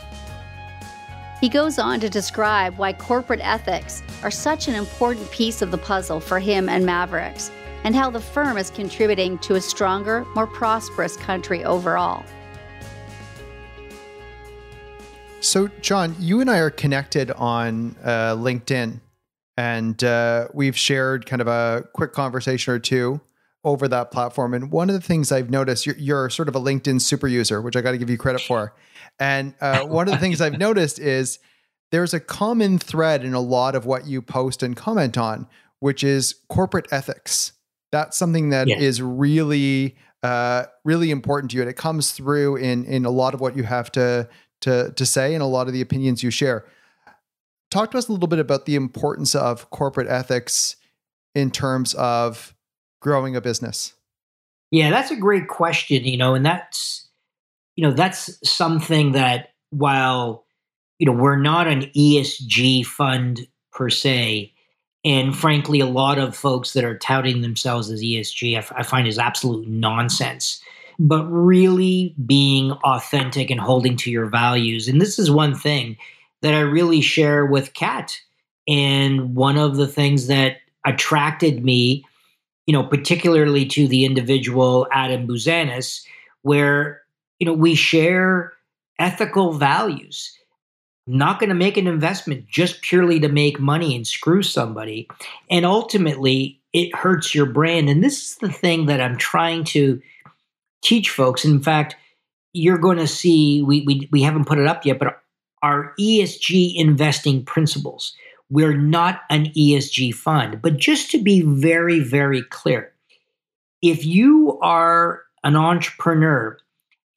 He 1.41 1.49
goes 1.49 1.79
on 1.79 1.99
to 2.01 2.09
describe 2.09 2.77
why 2.77 2.93
corporate 2.93 3.39
ethics 3.41 4.03
are 4.21 4.29
such 4.29 4.67
an 4.67 4.75
important 4.75 5.29
piece 5.31 5.63
of 5.63 5.71
the 5.71 5.77
puzzle 5.79 6.19
for 6.19 6.39
him 6.39 6.69
and 6.69 6.85
Maverix, 6.85 7.49
and 7.83 7.95
how 7.95 8.11
the 8.11 8.21
firm 8.21 8.59
is 8.59 8.69
contributing 8.69 9.39
to 9.39 9.55
a 9.55 9.61
stronger, 9.61 10.23
more 10.35 10.45
prosperous 10.45 11.17
country 11.17 11.65
overall. 11.65 12.23
So, 15.39 15.69
John, 15.81 16.15
you 16.19 16.41
and 16.41 16.51
I 16.51 16.59
are 16.59 16.69
connected 16.69 17.31
on 17.31 17.95
uh, 18.03 18.35
LinkedIn, 18.35 18.99
and 19.57 20.03
uh, 20.03 20.47
we've 20.53 20.77
shared 20.77 21.25
kind 21.25 21.41
of 21.41 21.47
a 21.47 21.87
quick 21.93 22.13
conversation 22.13 22.71
or 22.71 22.77
two 22.77 23.19
over 23.63 23.87
that 23.87 24.11
platform. 24.11 24.53
And 24.53 24.71
one 24.71 24.91
of 24.91 24.93
the 24.93 25.01
things 25.01 25.31
I've 25.31 25.49
noticed, 25.49 25.87
you're, 25.87 25.97
you're 25.97 26.29
sort 26.29 26.49
of 26.49 26.55
a 26.55 26.59
LinkedIn 26.59 27.01
super 27.01 27.27
user, 27.27 27.63
which 27.63 27.75
I 27.75 27.81
got 27.81 27.91
to 27.91 27.97
give 27.97 28.11
you 28.11 28.17
credit 28.17 28.41
for. 28.41 28.75
And 29.19 29.53
uh, 29.61 29.81
one 29.85 30.07
of 30.07 30.13
the 30.13 30.19
things 30.19 30.41
I've 30.41 30.57
noticed 30.57 30.99
is 30.99 31.39
there's 31.91 32.13
a 32.13 32.19
common 32.19 32.79
thread 32.79 33.23
in 33.23 33.33
a 33.33 33.39
lot 33.39 33.75
of 33.75 33.85
what 33.85 34.05
you 34.05 34.21
post 34.21 34.63
and 34.63 34.75
comment 34.75 35.17
on, 35.17 35.47
which 35.79 36.03
is 36.03 36.35
corporate 36.49 36.87
ethics. 36.91 37.53
That's 37.91 38.17
something 38.17 38.49
that 38.49 38.67
yeah. 38.67 38.77
is 38.77 39.01
really 39.01 39.97
uh, 40.23 40.65
really 40.85 41.11
important 41.11 41.51
to 41.51 41.57
you, 41.57 41.63
and 41.63 41.69
it 41.69 41.75
comes 41.75 42.11
through 42.11 42.55
in 42.57 42.85
in 42.85 43.05
a 43.05 43.09
lot 43.09 43.33
of 43.33 43.41
what 43.41 43.57
you 43.57 43.63
have 43.63 43.91
to 43.93 44.29
to 44.61 44.93
to 44.95 45.05
say 45.05 45.33
and 45.33 45.43
a 45.43 45.47
lot 45.47 45.67
of 45.67 45.73
the 45.73 45.81
opinions 45.81 46.23
you 46.23 46.29
share. 46.29 46.65
Talk 47.69 47.91
to 47.91 47.97
us 47.97 48.07
a 48.07 48.11
little 48.11 48.27
bit 48.27 48.39
about 48.39 48.65
the 48.65 48.75
importance 48.75 49.33
of 49.33 49.69
corporate 49.69 50.07
ethics 50.07 50.75
in 51.33 51.51
terms 51.51 51.93
of 51.95 52.53
growing 53.01 53.35
a 53.35 53.41
business. 53.41 53.93
Yeah, 54.69 54.89
that's 54.89 55.11
a 55.11 55.15
great 55.15 55.47
question, 55.47 56.05
you 56.05 56.17
know, 56.17 56.33
and 56.33 56.45
that's 56.45 57.00
you 57.75 57.87
know, 57.87 57.93
that's 57.93 58.37
something 58.47 59.13
that 59.13 59.49
while 59.69 60.45
you 61.01 61.07
know, 61.07 61.13
we're 61.13 61.35
not 61.35 61.67
an 61.67 61.81
ESG 61.97 62.85
fund 62.85 63.47
per 63.71 63.89
se, 63.89 64.53
and 65.03 65.35
frankly, 65.35 65.79
a 65.79 65.87
lot 65.87 66.19
of 66.19 66.35
folks 66.35 66.73
that 66.73 66.83
are 66.83 66.97
touting 66.99 67.41
themselves 67.41 67.89
as 67.89 68.03
ESG, 68.03 68.53
I, 68.53 68.59
f- 68.59 68.71
I 68.75 68.83
find 68.83 69.07
is 69.07 69.17
absolute 69.17 69.67
nonsense. 69.67 70.61
But 70.99 71.25
really 71.25 72.13
being 72.27 72.73
authentic 72.83 73.49
and 73.49 73.59
holding 73.59 73.97
to 73.97 74.11
your 74.11 74.27
values. 74.27 74.87
And 74.87 75.01
this 75.01 75.17
is 75.17 75.31
one 75.31 75.55
thing 75.55 75.97
that 76.41 76.53
I 76.53 76.59
really 76.59 77.01
share 77.01 77.47
with 77.47 77.73
CAAT. 77.73 78.19
And 78.67 79.33
one 79.33 79.57
of 79.57 79.77
the 79.77 79.87
things 79.87 80.27
that 80.27 80.57
attracted 80.85 81.65
me, 81.65 82.05
you 82.67 82.73
know, 82.73 82.83
particularly 82.83 83.65
to 83.69 83.87
the 83.87 84.05
individual 84.05 84.87
Adam 84.91 85.27
Buzanis, 85.27 86.03
where, 86.43 87.00
you 87.41 87.45
know, 87.45 87.53
we 87.53 87.73
share 87.73 88.53
ethical 88.99 89.53
values 89.53 90.37
not 91.07 91.39
going 91.39 91.49
to 91.49 91.55
make 91.55 91.75
an 91.75 91.87
investment 91.87 92.47
just 92.47 92.83
purely 92.83 93.19
to 93.19 93.27
make 93.27 93.59
money 93.59 93.95
and 93.95 94.05
screw 94.05 94.43
somebody. 94.43 95.09
And 95.49 95.65
ultimately, 95.65 96.61
it 96.71 96.95
hurts 96.95 97.33
your 97.33 97.47
brand. 97.47 97.89
And 97.89 98.03
this 98.03 98.21
is 98.21 98.35
the 98.37 98.51
thing 98.51 98.85
that 98.85 99.01
I'm 99.01 99.17
trying 99.17 99.63
to 99.65 99.99
teach 100.83 101.09
folks. 101.09 101.43
In 101.43 101.59
fact, 101.59 101.95
you're 102.53 102.77
going 102.77 102.99
to 102.99 103.07
see, 103.07 103.63
we, 103.63 103.81
we, 103.87 104.07
we 104.11 104.21
haven't 104.21 104.45
put 104.45 104.59
it 104.59 104.67
up 104.67 104.85
yet, 104.85 104.99
but 104.99 105.19
our 105.63 105.95
ESG 105.99 106.75
investing 106.75 107.43
principles. 107.43 108.15
We're 108.51 108.77
not 108.77 109.21
an 109.31 109.47
ESG 109.57 110.13
fund. 110.13 110.61
But 110.61 110.77
just 110.77 111.09
to 111.11 111.17
be 111.17 111.41
very, 111.41 112.01
very 112.01 112.43
clear, 112.43 112.93
if 113.81 114.05
you 114.05 114.59
are 114.61 115.23
an 115.43 115.55
entrepreneur 115.55 116.59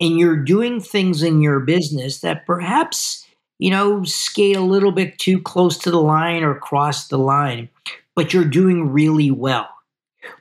and 0.00 0.18
you're 0.18 0.36
doing 0.36 0.80
things 0.80 1.22
in 1.22 1.40
your 1.40 1.60
business 1.60 2.20
that 2.20 2.46
perhaps 2.46 3.24
you 3.58 3.70
know, 3.70 4.04
skate 4.04 4.56
a 4.56 4.60
little 4.60 4.92
bit 4.92 5.18
too 5.18 5.40
close 5.40 5.78
to 5.78 5.90
the 5.90 6.00
line 6.00 6.42
or 6.42 6.54
cross 6.54 7.08
the 7.08 7.18
line, 7.18 7.68
but 8.14 8.32
you're 8.32 8.44
doing 8.44 8.92
really 8.92 9.30
well. 9.30 9.68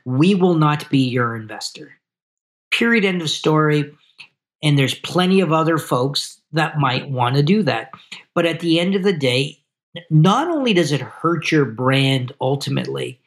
We 0.04 0.34
will 0.34 0.54
not 0.54 0.88
be 0.90 1.08
your 1.08 1.36
investor. 1.36 1.92
Period. 2.70 3.04
End 3.04 3.22
of 3.22 3.30
story. 3.30 3.92
And 4.62 4.78
there's 4.78 4.94
plenty 4.94 5.40
of 5.40 5.52
other 5.52 5.78
folks 5.78 6.40
that 6.52 6.78
might 6.78 7.10
want 7.10 7.36
to 7.36 7.42
do 7.42 7.62
that. 7.62 7.90
But 8.34 8.46
at 8.46 8.60
the 8.60 8.80
end 8.80 8.94
of 8.94 9.02
the 9.02 9.12
day, 9.12 9.58
not 10.10 10.48
only 10.48 10.72
does 10.72 10.90
it 10.90 11.00
hurt 11.00 11.52
your 11.52 11.66
brand 11.66 12.32
ultimately, 12.40 13.20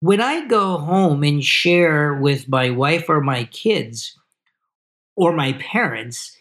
when 0.00 0.20
I 0.20 0.46
go 0.46 0.78
home 0.78 1.22
and 1.22 1.42
share 1.42 2.14
with 2.14 2.48
my 2.48 2.70
wife 2.70 3.08
or 3.08 3.20
my 3.20 3.44
kids 3.44 4.18
or 5.20 5.34
my 5.34 5.52
parents, 5.52 6.34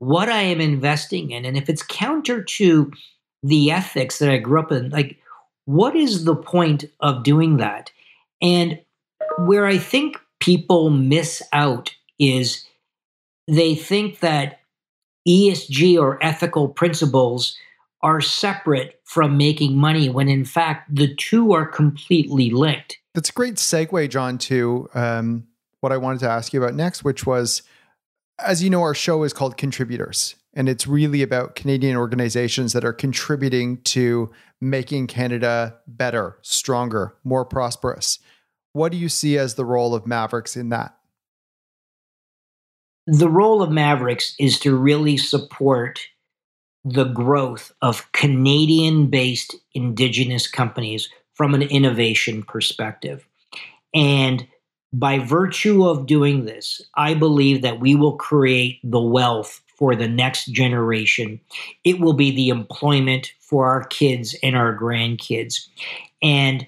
what 0.00 0.28
I 0.28 0.42
am 0.42 0.60
investing 0.60 1.30
in. 1.30 1.44
And 1.44 1.56
if 1.56 1.68
it's 1.68 1.84
counter 1.84 2.42
to 2.42 2.90
the 3.44 3.70
ethics 3.70 4.18
that 4.18 4.28
I 4.28 4.38
grew 4.38 4.58
up 4.58 4.72
in, 4.72 4.90
like, 4.90 5.18
what 5.66 5.94
is 5.94 6.24
the 6.24 6.34
point 6.34 6.84
of 6.98 7.22
doing 7.22 7.58
that? 7.58 7.92
And 8.42 8.80
where 9.38 9.66
I 9.66 9.78
think 9.78 10.18
people 10.40 10.90
miss 10.90 11.42
out 11.52 11.94
is 12.18 12.66
they 13.46 13.76
think 13.76 14.18
that 14.18 14.58
ESG 15.28 15.96
or 15.96 16.22
ethical 16.22 16.68
principles 16.68 17.56
are 18.02 18.20
separate 18.20 19.00
from 19.04 19.36
making 19.36 19.76
money 19.76 20.08
when 20.08 20.28
in 20.28 20.44
fact 20.44 20.92
the 20.92 21.14
two 21.14 21.52
are 21.52 21.64
completely 21.64 22.50
linked. 22.50 22.98
That's 23.14 23.30
a 23.30 23.32
great 23.32 23.54
segue, 23.54 24.10
John, 24.10 24.38
to 24.38 24.90
um, 24.92 25.46
what 25.80 25.92
I 25.92 25.96
wanted 25.98 26.18
to 26.20 26.28
ask 26.28 26.52
you 26.52 26.60
about 26.60 26.74
next, 26.74 27.04
which 27.04 27.24
was 27.24 27.62
as 28.38 28.62
you 28.62 28.70
know, 28.70 28.82
our 28.82 28.94
show 28.94 29.22
is 29.22 29.32
called 29.32 29.56
Contributors, 29.56 30.34
and 30.54 30.68
it's 30.68 30.86
really 30.86 31.22
about 31.22 31.54
Canadian 31.54 31.96
organizations 31.96 32.72
that 32.72 32.84
are 32.84 32.92
contributing 32.92 33.80
to 33.82 34.30
making 34.60 35.06
Canada 35.06 35.76
better, 35.86 36.38
stronger, 36.42 37.16
more 37.24 37.44
prosperous. 37.44 38.18
What 38.72 38.92
do 38.92 38.98
you 38.98 39.08
see 39.08 39.38
as 39.38 39.54
the 39.54 39.64
role 39.64 39.94
of 39.94 40.04
Maverix 40.04 40.56
in 40.56 40.70
that? 40.70 40.96
The 43.06 43.28
role 43.28 43.62
of 43.62 43.70
Maverix 43.70 44.32
is 44.38 44.58
to 44.60 44.74
really 44.74 45.16
support 45.16 46.00
the 46.84 47.04
growth 47.04 47.72
of 47.82 48.10
Canadian 48.12 49.06
based 49.06 49.54
Indigenous 49.74 50.46
companies 50.46 51.08
from 51.34 51.54
an 51.54 51.62
innovation 51.62 52.42
perspective. 52.42 53.26
And 53.94 54.46
by 54.94 55.18
virtue 55.18 55.86
of 55.86 56.06
doing 56.06 56.44
this, 56.44 56.80
I 56.94 57.14
believe 57.14 57.62
that 57.62 57.80
we 57.80 57.96
will 57.96 58.16
create 58.16 58.78
the 58.84 59.00
wealth 59.00 59.60
for 59.76 59.96
the 59.96 60.06
next 60.06 60.46
generation. 60.46 61.40
It 61.82 61.98
will 61.98 62.12
be 62.12 62.30
the 62.30 62.48
employment 62.48 63.32
for 63.40 63.66
our 63.66 63.84
kids 63.86 64.36
and 64.40 64.54
our 64.54 64.76
grandkids. 64.78 65.68
And 66.22 66.64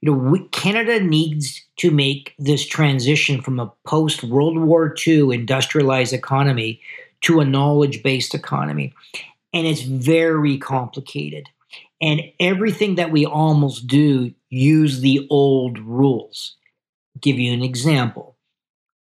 you 0.00 0.12
know, 0.12 0.18
we, 0.18 0.46
Canada 0.48 1.00
needs 1.00 1.64
to 1.78 1.90
make 1.90 2.34
this 2.38 2.64
transition 2.64 3.42
from 3.42 3.58
a 3.58 3.72
post 3.84 4.22
World 4.22 4.56
War 4.56 4.94
II 5.04 5.34
industrialized 5.34 6.12
economy 6.12 6.80
to 7.22 7.40
a 7.40 7.44
knowledge 7.44 8.04
based 8.04 8.36
economy. 8.36 8.94
And 9.52 9.66
it's 9.66 9.82
very 9.82 10.58
complicated. 10.58 11.48
And 12.00 12.20
everything 12.38 12.96
that 12.96 13.10
we 13.10 13.26
almost 13.26 13.88
do 13.88 14.32
use 14.48 15.00
the 15.00 15.26
old 15.28 15.80
rules 15.80 16.54
give 17.20 17.38
you 17.38 17.52
an 17.52 17.62
example. 17.62 18.36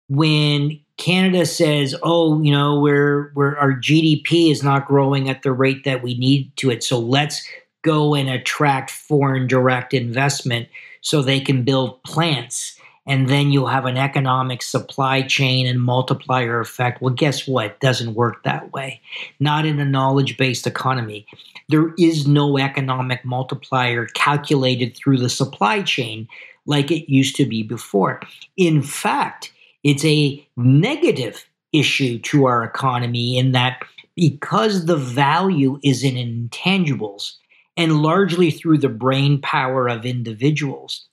When 0.07 0.79
Canada 0.97 1.45
says, 1.45 1.95
"Oh, 2.03 2.41
you 2.41 2.51
know, 2.51 2.79
we're 2.79 3.31
we're 3.35 3.57
our 3.57 3.73
GDP 3.73 4.51
is 4.51 4.63
not 4.63 4.87
growing 4.87 5.29
at 5.29 5.41
the 5.41 5.51
rate 5.51 5.83
that 5.83 6.03
we 6.03 6.17
need 6.17 6.55
to 6.57 6.69
it, 6.69 6.83
so 6.83 6.99
let's 6.99 7.47
go 7.83 8.15
and 8.15 8.29
attract 8.29 8.91
foreign 8.91 9.47
direct 9.47 9.93
investment 9.93 10.67
so 11.01 11.21
they 11.21 11.39
can 11.39 11.63
build 11.63 12.01
plants." 12.03 12.79
And 13.07 13.29
then 13.29 13.51
you'll 13.51 13.67
have 13.67 13.85
an 13.85 13.97
economic 13.97 14.63
supply 14.63 15.21
chain 15.21 15.67
and 15.67 15.81
multiplier 15.81 16.59
effect. 16.59 17.01
Well, 17.01 17.13
guess 17.13 17.47
what? 17.47 17.79
Doesn't 17.79 18.15
work 18.15 18.43
that 18.43 18.73
way. 18.73 19.01
Not 19.39 19.65
in 19.65 19.79
a 19.79 19.85
knowledge 19.85 20.37
based 20.37 20.65
economy. 20.65 21.27
There 21.69 21.93
is 21.99 22.27
no 22.27 22.57
economic 22.57 23.23
multiplier 23.23 24.07
calculated 24.07 24.95
through 24.95 25.17
the 25.17 25.29
supply 25.29 25.83
chain 25.83 26.27
like 26.65 26.89
it 26.89 27.11
used 27.11 27.35
to 27.35 27.45
be 27.45 27.61
before. 27.61 28.21
In 28.57 28.81
fact, 28.81 29.53
it's 29.83 30.03
a 30.03 30.45
negative 30.57 31.45
issue 31.73 32.17
to 32.19 32.45
our 32.45 32.63
economy 32.63 33.37
in 33.37 33.51
that 33.51 33.83
because 34.15 34.85
the 34.85 34.95
value 34.95 35.79
is 35.83 36.03
in 36.03 36.15
intangibles 36.15 37.33
and 37.77 38.01
largely 38.01 38.49
through 38.49 38.77
the 38.77 38.89
brain 38.89 39.39
power 39.41 39.87
of 39.87 40.05
individuals, 40.05 41.07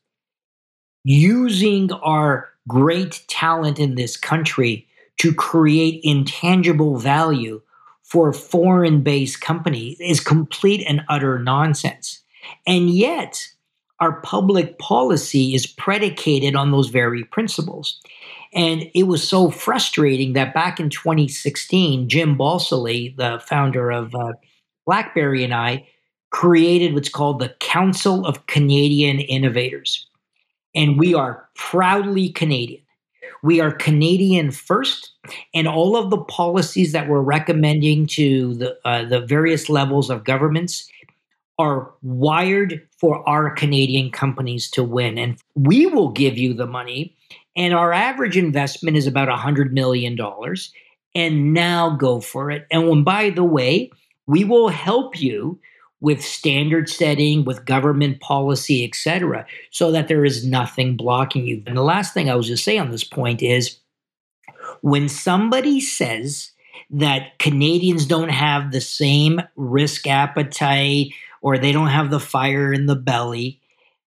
using 1.04 1.92
our 1.92 2.48
great 2.68 3.22
talent 3.28 3.78
in 3.78 3.94
this 3.94 4.16
country 4.16 4.86
to 5.18 5.34
create 5.34 6.00
intangible 6.04 6.98
value 6.98 7.60
for 8.02 8.32
foreign 8.32 9.02
based 9.02 9.40
companies 9.40 9.98
is 10.00 10.20
complete 10.20 10.84
and 10.86 11.02
utter 11.08 11.38
nonsense. 11.38 12.20
And 12.66 12.90
yet, 12.90 13.46
our 14.00 14.20
public 14.20 14.78
policy 14.78 15.54
is 15.54 15.66
predicated 15.66 16.56
on 16.56 16.72
those 16.72 16.88
very 16.88 17.24
principles. 17.24 18.00
And 18.52 18.90
it 18.94 19.04
was 19.04 19.26
so 19.26 19.50
frustrating 19.50 20.32
that 20.34 20.52
back 20.52 20.78
in 20.78 20.90
2016, 20.90 22.08
Jim 22.08 22.36
Balsillie, 22.36 23.16
the 23.16 23.40
founder 23.46 23.90
of 23.90 24.14
uh, 24.14 24.32
BlackBerry, 24.86 25.44
and 25.44 25.54
I 25.54 25.86
created 26.30 26.94
what's 26.94 27.08
called 27.08 27.38
the 27.38 27.54
Council 27.60 28.26
of 28.26 28.46
Canadian 28.46 29.20
Innovators. 29.20 30.06
And 30.74 30.98
we 30.98 31.14
are 31.14 31.48
proudly 31.54 32.30
Canadian. 32.30 32.82
We 33.42 33.60
are 33.60 33.72
Canadian 33.72 34.52
first, 34.52 35.10
and 35.52 35.66
all 35.66 35.96
of 35.96 36.10
the 36.10 36.18
policies 36.18 36.92
that 36.92 37.08
we're 37.08 37.20
recommending 37.20 38.06
to 38.08 38.54
the, 38.54 38.78
uh, 38.84 39.04
the 39.04 39.20
various 39.20 39.68
levels 39.68 40.10
of 40.10 40.22
governments 40.22 40.88
are 41.58 41.92
wired 42.02 42.80
for 42.98 43.28
our 43.28 43.50
Canadian 43.50 44.10
companies 44.10 44.70
to 44.70 44.84
win. 44.84 45.18
And 45.18 45.38
we 45.54 45.86
will 45.86 46.10
give 46.10 46.38
you 46.38 46.54
the 46.54 46.66
money. 46.66 47.16
And 47.56 47.74
our 47.74 47.92
average 47.92 48.36
investment 48.36 48.96
is 48.96 49.06
about 49.06 49.28
$100 49.28 49.72
million. 49.72 50.16
And 51.14 51.52
now 51.52 51.90
go 51.90 52.20
for 52.20 52.50
it. 52.50 52.66
And 52.70 52.88
when, 52.88 53.04
by 53.04 53.30
the 53.30 53.44
way, 53.44 53.90
we 54.26 54.44
will 54.44 54.68
help 54.68 55.20
you 55.20 55.60
with 56.02 56.20
standard 56.22 56.88
setting, 56.88 57.44
with 57.44 57.64
government 57.64 58.20
policy, 58.20 58.84
etc., 58.84 59.46
so 59.70 59.92
that 59.92 60.08
there 60.08 60.24
is 60.24 60.44
nothing 60.44 60.96
blocking 60.96 61.46
you. 61.46 61.62
And 61.64 61.76
the 61.76 61.82
last 61.82 62.12
thing 62.12 62.28
I 62.28 62.34
was 62.34 62.48
just 62.48 62.64
say 62.64 62.76
on 62.76 62.90
this 62.90 63.04
point 63.04 63.40
is 63.40 63.78
when 64.80 65.08
somebody 65.08 65.80
says 65.80 66.50
that 66.90 67.38
Canadians 67.38 68.04
don't 68.04 68.30
have 68.30 68.72
the 68.72 68.80
same 68.80 69.40
risk 69.54 70.08
appetite 70.08 71.12
or 71.40 71.56
they 71.56 71.70
don't 71.70 71.86
have 71.86 72.10
the 72.10 72.20
fire 72.20 72.72
in 72.72 72.86
the 72.86 72.96
belly, 72.96 73.60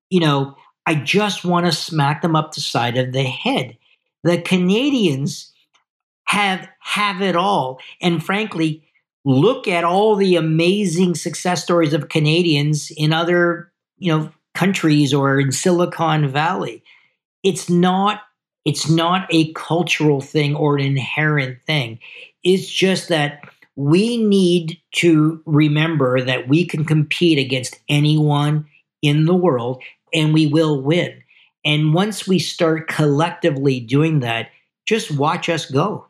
you 0.08 0.20
know, 0.20 0.56
I 0.86 0.94
just 0.94 1.44
want 1.44 1.66
to 1.66 1.72
smack 1.72 2.22
them 2.22 2.34
up 2.34 2.54
the 2.54 2.62
side 2.62 2.96
of 2.96 3.12
the 3.12 3.24
head. 3.24 3.76
The 4.22 4.40
Canadians 4.40 5.52
have 6.24 6.66
have 6.80 7.20
it 7.20 7.36
all 7.36 7.78
and 8.00 8.24
frankly 8.24 8.82
look 9.24 9.66
at 9.66 9.84
all 9.84 10.16
the 10.16 10.36
amazing 10.36 11.14
success 11.14 11.62
stories 11.62 11.92
of 11.92 12.08
Canadians 12.08 12.90
in 12.96 13.12
other, 13.12 13.72
you 13.98 14.12
know, 14.12 14.30
countries 14.54 15.12
or 15.12 15.40
in 15.40 15.52
Silicon 15.52 16.28
Valley. 16.28 16.82
It's 17.42 17.68
not 17.68 18.22
it's 18.64 18.88
not 18.88 19.26
a 19.30 19.52
cultural 19.52 20.22
thing 20.22 20.56
or 20.56 20.78
an 20.78 20.84
inherent 20.84 21.60
thing. 21.66 21.98
It's 22.42 22.66
just 22.66 23.08
that 23.08 23.42
we 23.76 24.16
need 24.16 24.80
to 24.92 25.42
remember 25.44 26.22
that 26.22 26.48
we 26.48 26.64
can 26.64 26.84
compete 26.84 27.38
against 27.38 27.78
anyone 27.88 28.66
in 29.02 29.26
the 29.26 29.34
world 29.34 29.82
and 30.14 30.32
we 30.32 30.46
will 30.46 30.80
win. 30.80 31.22
And 31.64 31.92
once 31.92 32.26
we 32.26 32.38
start 32.38 32.88
collectively 32.88 33.80
doing 33.80 34.20
that, 34.20 34.48
just 34.86 35.10
watch 35.10 35.48
us 35.48 35.66
go. 35.66 36.06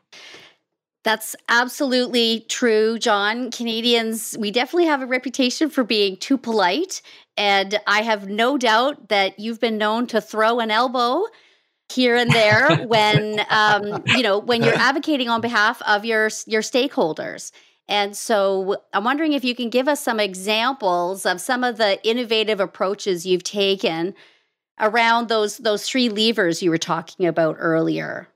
That's 1.05 1.35
absolutely 1.49 2.47
true, 2.49 2.97
John. 2.97 3.51
Canadians, 3.51 4.35
we 4.39 4.49
definitely 4.49 4.87
have 4.87 5.03
a 5.03 5.05
reputation 5.05 5.69
for 5.69 5.83
being 5.83 6.17
too 6.17 6.35
polite. 6.35 7.03
And 7.37 7.79
I 7.85 8.01
have 8.01 8.27
no 8.27 8.57
doubt 8.57 9.09
that 9.09 9.39
you've 9.39 9.59
been 9.59 9.77
known 9.77 10.07
to 10.07 10.19
throw 10.19 10.59
an 10.59 10.71
elbow 10.71 11.25
here 11.93 12.15
and 12.15 12.31
there 12.31 12.75
when 12.87 13.39
um, 13.51 14.01
you 14.07 14.23
know 14.23 14.39
when 14.39 14.63
you're 14.63 14.73
advocating 14.79 15.29
on 15.29 15.41
behalf 15.41 15.79
of 15.83 16.03
your 16.05 16.29
your 16.47 16.63
stakeholders 16.63 17.51
and 17.87 18.17
so 18.17 18.77
i'm 18.91 19.03
wondering 19.03 19.33
if 19.33 19.43
you 19.43 19.53
can 19.53 19.69
give 19.69 19.87
us 19.87 20.01
some 20.01 20.19
examples 20.19 21.27
of 21.27 21.39
some 21.39 21.63
of 21.63 21.77
the 21.77 22.03
innovative 22.03 22.59
approaches 22.59 23.23
you've 23.23 23.43
taken 23.43 24.15
around 24.79 25.29
those 25.29 25.59
those 25.59 25.87
three 25.87 26.09
levers 26.09 26.63
you 26.63 26.71
were 26.71 26.79
talking 26.79 27.27
about 27.27 27.55
earlier 27.59 28.27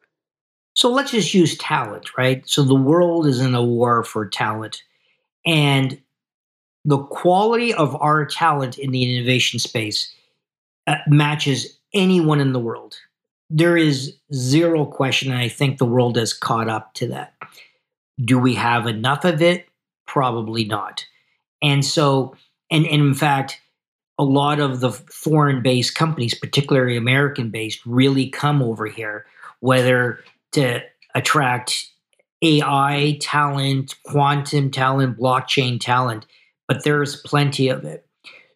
so 0.75 0.91
let's 0.91 1.11
just 1.11 1.33
use 1.33 1.57
talent, 1.57 2.17
right? 2.17 2.47
So 2.47 2.63
the 2.63 2.75
world 2.75 3.27
is 3.27 3.39
in 3.39 3.55
a 3.55 3.63
war 3.63 4.03
for 4.03 4.27
talent. 4.27 4.83
And 5.45 5.99
the 6.85 6.99
quality 6.99 7.73
of 7.73 7.95
our 8.01 8.25
talent 8.25 8.77
in 8.77 8.91
the 8.91 9.17
innovation 9.17 9.59
space 9.59 10.13
uh, 10.87 10.95
matches 11.07 11.77
anyone 11.93 12.39
in 12.39 12.53
the 12.53 12.59
world. 12.59 12.97
There 13.49 13.77
is 13.77 14.15
zero 14.33 14.85
question, 14.85 15.31
and 15.31 15.39
I 15.41 15.49
think 15.49 15.77
the 15.77 15.85
world 15.85 16.17
has 16.17 16.33
caught 16.33 16.69
up 16.69 16.93
to 16.95 17.07
that. 17.07 17.33
Do 18.23 18.37
we 18.37 18.55
have 18.55 18.85
enough 18.85 19.25
of 19.25 19.41
it? 19.41 19.67
Probably 20.05 20.65
not. 20.65 21.05
And 21.61 21.83
so, 21.83 22.35
and, 22.71 22.85
and 22.85 23.01
in 23.01 23.13
fact, 23.13 23.59
a 24.17 24.23
lot 24.23 24.59
of 24.59 24.81
the 24.81 24.91
foreign 24.91 25.61
based 25.61 25.95
companies, 25.95 26.33
particularly 26.33 26.95
American 26.95 27.49
based, 27.49 27.85
really 27.85 28.29
come 28.29 28.61
over 28.61 28.85
here, 28.85 29.25
whether 29.61 30.19
to 30.53 30.81
attract 31.15 31.87
AI 32.41 33.17
talent, 33.21 33.95
quantum 34.05 34.71
talent, 34.71 35.17
blockchain 35.17 35.79
talent, 35.79 36.25
but 36.67 36.83
there's 36.83 37.17
plenty 37.21 37.67
of 37.67 37.83
it. 37.83 38.05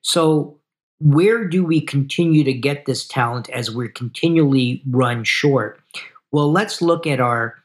So, 0.01 0.59
where 0.99 1.45
do 1.45 1.65
we 1.65 1.81
continue 1.81 2.45
to 2.45 2.53
get 2.53 2.85
this 2.85 3.05
talent 3.05 3.49
as 3.49 3.69
we're 3.69 3.89
continually 3.89 4.81
run 4.89 5.23
short? 5.25 5.81
Well, 6.31 6.51
let's 6.51 6.81
look 6.81 7.05
at 7.05 7.19
our 7.19 7.55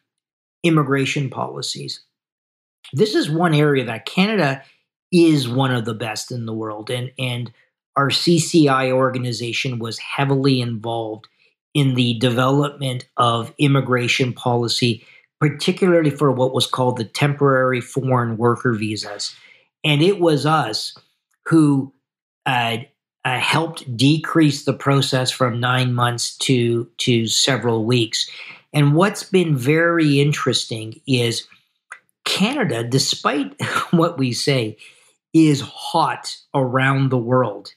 immigration 0.64 1.30
policies. 1.30 2.00
This 2.92 3.14
is 3.14 3.30
one 3.30 3.54
area 3.54 3.84
that 3.84 4.06
Canada 4.06 4.62
is 5.12 5.48
one 5.48 5.72
of 5.72 5.84
the 5.84 5.94
best 5.94 6.32
in 6.32 6.46
the 6.46 6.52
world, 6.52 6.90
and, 6.90 7.12
and 7.18 7.52
our 7.96 8.08
CCI 8.08 8.90
organization 8.90 9.78
was 9.78 9.98
heavily 9.98 10.60
involved 10.60 11.28
in 11.78 11.94
the 11.94 12.14
development 12.14 13.06
of 13.18 13.54
immigration 13.58 14.32
policy, 14.32 15.06
particularly 15.38 16.10
for 16.10 16.32
what 16.32 16.52
was 16.52 16.66
called 16.66 16.96
the 16.96 17.04
temporary 17.04 17.80
foreign 17.80 18.36
worker 18.36 18.72
visas. 18.72 19.32
And 19.84 20.02
it 20.02 20.18
was 20.18 20.44
us 20.44 20.98
who 21.46 21.92
uh, 22.46 22.78
uh, 23.24 23.38
helped 23.38 23.96
decrease 23.96 24.64
the 24.64 24.72
process 24.72 25.30
from 25.30 25.60
nine 25.60 25.94
months 25.94 26.36
to, 26.38 26.90
to 26.98 27.28
several 27.28 27.84
weeks. 27.84 28.28
And 28.72 28.96
what's 28.96 29.22
been 29.22 29.56
very 29.56 30.20
interesting 30.20 31.00
is 31.06 31.46
Canada, 32.24 32.82
despite 32.82 33.54
what 33.92 34.18
we 34.18 34.32
say, 34.32 34.76
is 35.32 35.60
hot 35.60 36.36
around 36.56 37.10
the 37.10 37.18
world 37.18 37.72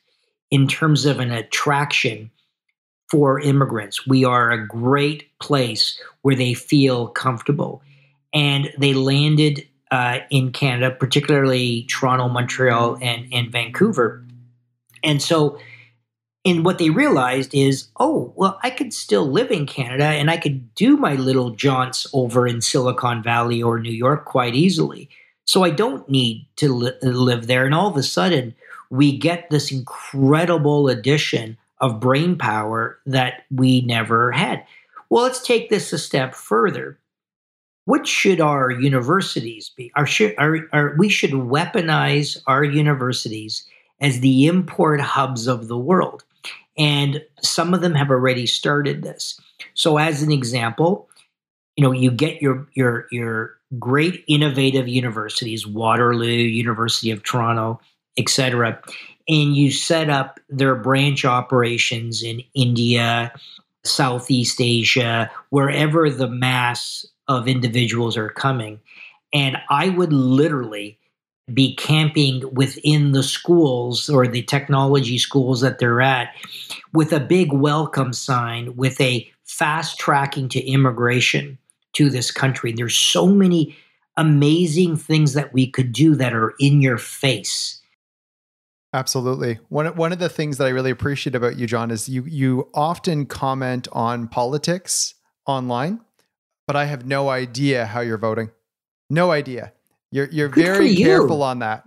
in 0.49 0.67
terms 0.67 1.05
of 1.05 1.19
an 1.19 1.31
attraction 1.31 2.31
for 3.11 3.41
immigrants. 3.41 4.07
We 4.07 4.23
are 4.23 4.51
a 4.51 4.65
great 4.65 5.37
place 5.39 6.01
where 6.21 6.35
they 6.35 6.53
feel 6.53 7.09
comfortable. 7.09 7.83
And 8.33 8.71
they 8.77 8.93
landed 8.93 9.67
uh, 9.91 10.19
in 10.29 10.53
Canada, 10.53 10.95
particularly 10.97 11.83
Toronto, 11.89 12.29
Montreal, 12.29 12.97
and, 13.01 13.27
and 13.33 13.51
Vancouver. 13.51 14.23
And 15.03 15.21
so, 15.21 15.59
and 16.45 16.63
what 16.63 16.77
they 16.77 16.89
realized 16.89 17.53
is, 17.53 17.89
oh, 17.99 18.31
well, 18.37 18.57
I 18.63 18.69
could 18.69 18.93
still 18.93 19.29
live 19.29 19.51
in 19.51 19.65
Canada 19.65 20.05
and 20.05 20.31
I 20.31 20.37
could 20.37 20.73
do 20.75 20.95
my 20.95 21.15
little 21.15 21.49
jaunts 21.49 22.07
over 22.13 22.47
in 22.47 22.61
Silicon 22.61 23.21
Valley 23.21 23.61
or 23.61 23.77
New 23.77 23.91
York 23.91 24.23
quite 24.23 24.55
easily. 24.55 25.09
So 25.43 25.65
I 25.65 25.69
don't 25.71 26.07
need 26.07 26.47
to 26.55 26.73
li- 26.73 26.93
live 27.01 27.47
there. 27.47 27.65
And 27.65 27.75
all 27.75 27.89
of 27.89 27.97
a 27.97 28.03
sudden, 28.03 28.55
we 28.89 29.17
get 29.17 29.49
this 29.49 29.69
incredible 29.69 30.87
addition 30.87 31.57
of 31.81 31.99
brain 31.99 32.37
power 32.37 32.99
that 33.05 33.43
we 33.49 33.81
never 33.81 34.31
had. 34.31 34.65
Well, 35.09 35.23
let's 35.23 35.41
take 35.41 35.69
this 35.69 35.91
a 35.91 35.97
step 35.97 36.35
further. 36.35 36.97
What 37.85 38.07
should 38.07 38.39
our 38.39 38.71
universities 38.71 39.71
be? 39.75 39.91
Our, 39.95 40.07
our, 40.37 40.59
our, 40.71 40.95
we 40.97 41.09
should 41.09 41.31
weaponize 41.31 42.41
our 42.47 42.63
universities 42.63 43.65
as 43.99 44.19
the 44.19 44.45
import 44.45 45.01
hubs 45.01 45.47
of 45.47 45.67
the 45.67 45.77
world. 45.77 46.23
And 46.77 47.21
some 47.41 47.73
of 47.73 47.81
them 47.81 47.95
have 47.95 48.09
already 48.09 48.45
started 48.45 49.03
this. 49.03 49.39
So, 49.73 49.97
as 49.97 50.21
an 50.23 50.31
example, 50.31 51.09
you 51.75 51.83
know, 51.83 51.91
you 51.91 52.11
get 52.11 52.41
your 52.41 52.67
your 52.73 53.07
your 53.11 53.57
great 53.77 54.23
innovative 54.27 54.87
universities, 54.87 55.67
Waterloo, 55.67 56.27
University 56.27 57.11
of 57.11 57.23
Toronto, 57.23 57.81
etc 58.17 58.81
and 59.27 59.55
you 59.55 59.71
set 59.71 60.09
up 60.09 60.39
their 60.49 60.75
branch 60.75 61.25
operations 61.25 62.23
in 62.23 62.41
India, 62.53 63.33
Southeast 63.83 64.59
Asia, 64.59 65.29
wherever 65.49 66.09
the 66.09 66.27
mass 66.27 67.05
of 67.27 67.47
individuals 67.47 68.17
are 68.17 68.29
coming. 68.29 68.79
And 69.33 69.57
I 69.69 69.89
would 69.89 70.13
literally 70.13 70.97
be 71.53 71.75
camping 71.75 72.43
within 72.53 73.11
the 73.11 73.23
schools 73.23 74.09
or 74.09 74.27
the 74.27 74.43
technology 74.43 75.17
schools 75.17 75.61
that 75.61 75.79
they're 75.79 76.01
at 76.01 76.33
with 76.93 77.11
a 77.11 77.19
big 77.19 77.51
welcome 77.51 78.13
sign 78.13 78.75
with 78.75 78.99
a 79.01 79.29
fast 79.43 79.99
tracking 79.99 80.47
to 80.49 80.63
immigration 80.65 81.57
to 81.93 82.09
this 82.09 82.31
country. 82.31 82.71
There's 82.71 82.95
so 82.95 83.27
many 83.27 83.75
amazing 84.17 84.97
things 84.97 85.33
that 85.33 85.53
we 85.53 85.67
could 85.67 85.91
do 85.91 86.15
that 86.15 86.33
are 86.33 86.53
in 86.59 86.81
your 86.81 86.97
face 86.97 87.80
Absolutely. 88.93 89.59
One 89.69 89.87
one 89.95 90.11
of 90.11 90.19
the 90.19 90.29
things 90.29 90.57
that 90.57 90.67
I 90.67 90.71
really 90.71 90.91
appreciate 90.91 91.35
about 91.35 91.57
you, 91.57 91.65
John, 91.65 91.91
is 91.91 92.09
you 92.09 92.25
you 92.25 92.69
often 92.73 93.25
comment 93.25 93.87
on 93.93 94.27
politics 94.27 95.15
online, 95.45 96.01
but 96.67 96.75
I 96.75 96.85
have 96.85 97.05
no 97.05 97.29
idea 97.29 97.85
how 97.85 98.01
you're 98.01 98.17
voting. 98.17 98.51
No 99.09 99.31
idea. 99.31 99.71
You're 100.11 100.29
you're 100.29 100.49
Good 100.49 100.65
very 100.65 100.89
you. 100.89 101.05
careful 101.05 101.41
on 101.41 101.59
that. 101.59 101.83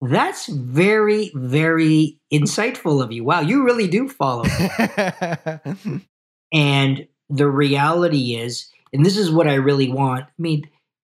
That's 0.00 0.46
very 0.46 1.30
very 1.34 2.18
insightful 2.32 3.02
of 3.02 3.12
you. 3.12 3.22
Wow, 3.22 3.40
you 3.40 3.62
really 3.62 3.86
do 3.86 4.08
follow. 4.08 4.44
and 6.52 7.06
the 7.28 7.46
reality 7.46 8.36
is, 8.36 8.70
and 8.94 9.04
this 9.04 9.18
is 9.18 9.30
what 9.30 9.46
I 9.46 9.54
really 9.54 9.90
want. 9.90 10.24
I 10.24 10.30
mean, 10.38 10.62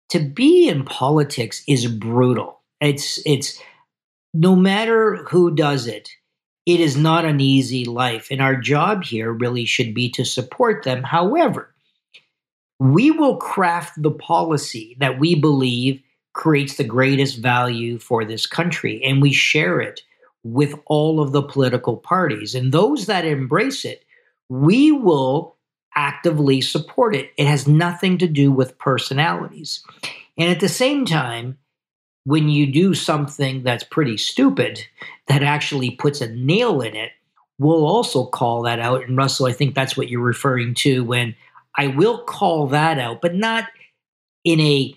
to 0.09 0.19
be 0.19 0.67
in 0.67 0.85
politics 0.85 1.63
is 1.69 1.87
brutal. 1.87 2.63
It's 2.81 3.21
it's 3.27 3.61
no 4.35 4.55
matter 4.55 5.25
who 5.29 5.55
does 5.55 5.87
it, 5.87 6.11
it 6.67 6.81
is 6.81 6.97
not 6.97 7.25
an 7.25 7.41
easy 7.41 7.85
life. 7.85 8.29
And 8.31 8.43
our 8.43 8.55
job 8.55 9.05
here 9.05 9.33
really 9.33 9.65
should 9.65 9.95
be 9.95 10.11
to 10.11 10.25
support 10.25 10.85
them. 10.85 11.03
However, 11.03 11.75
we 12.79 13.11
will 13.11 13.37
craft 13.37 14.03
the 14.03 14.11
policy 14.11 14.97
that 15.01 15.19
we 15.19 15.35
believe 15.35 16.03
creates 16.35 16.77
the 16.77 16.85
greatest 16.85 17.39
value 17.39 17.99
for 17.99 18.25
this 18.25 18.47
country. 18.47 19.03
And 19.03 19.21
we 19.21 19.33
share 19.33 19.81
it 19.81 20.03
with 20.45 20.75
all 20.87 21.21
of 21.21 21.33
the 21.33 21.43
political 21.43 21.97
parties. 21.97 22.55
And 22.55 22.71
those 22.71 23.07
that 23.07 23.25
embrace 23.25 23.85
it, 23.85 24.05
we 24.49 24.93
will 24.93 25.57
actively 25.97 26.61
support 26.61 27.17
it. 27.17 27.33
It 27.37 27.47
has 27.47 27.67
nothing 27.67 28.19
to 28.19 28.29
do 28.29 28.53
with 28.53 28.79
personalities. 28.79 29.83
And 30.37 30.51
at 30.51 30.61
the 30.61 30.69
same 30.69 31.05
time, 31.05 31.59
when 32.29 32.51
you 32.51 32.71
do 32.71 32.93
something 32.93 33.63
that's 33.63 33.85
pretty 33.85 34.19
stupid 34.19 34.85
that 35.29 35.43
actually 35.43 35.93
puts 35.93 36.21
a 36.21 36.29
nail 36.29 36.83
in 36.83 36.95
it, 36.95 37.13
we'll 37.59 37.87
also 37.87 38.27
call 38.27 38.61
that 38.61 38.79
out. 38.79 39.03
And 39.03 39.17
Russell, 39.17 39.47
I 39.47 39.53
think 39.53 39.75
that's 39.75 39.97
what 39.97 40.11
you're 40.11 40.21
referring 40.21 40.75
to 40.75 41.03
when 41.05 41.35
I 41.79 41.87
will 41.87 42.19
call 42.25 42.67
that 42.67 42.99
out, 42.99 43.23
but 43.23 43.35
not 43.35 43.65
in 44.45 44.61
a 44.61 44.95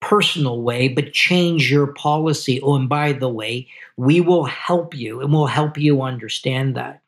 personal 0.00 0.62
way, 0.62 0.86
but 0.86 1.12
change 1.12 1.68
your 1.68 1.88
policy. 1.88 2.60
Oh, 2.62 2.76
and 2.76 2.88
by 2.88 3.10
the 3.10 3.28
way, 3.28 3.66
we 3.96 4.20
will 4.20 4.44
help 4.44 4.94
you 4.94 5.20
and 5.20 5.32
we'll 5.32 5.46
help 5.46 5.78
you 5.78 6.02
understand 6.02 6.76
that. 6.76 7.02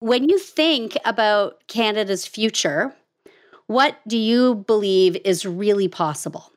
When 0.00 0.28
you 0.28 0.36
think 0.40 0.96
about 1.04 1.64
Canada's 1.68 2.26
future, 2.26 2.92
what 3.68 4.00
do 4.08 4.18
you 4.18 4.56
believe 4.56 5.16
is 5.24 5.46
really 5.46 5.86
possible? 5.86 6.50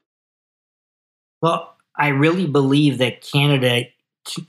Well, 1.41 1.75
I 1.95 2.09
really 2.09 2.47
believe 2.47 2.97
that 2.99 3.21
Canada 3.21 3.83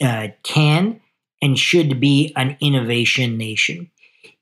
uh, 0.00 0.28
can 0.42 1.00
and 1.40 1.58
should 1.58 2.00
be 2.00 2.32
an 2.36 2.56
innovation 2.60 3.36
nation. 3.36 3.90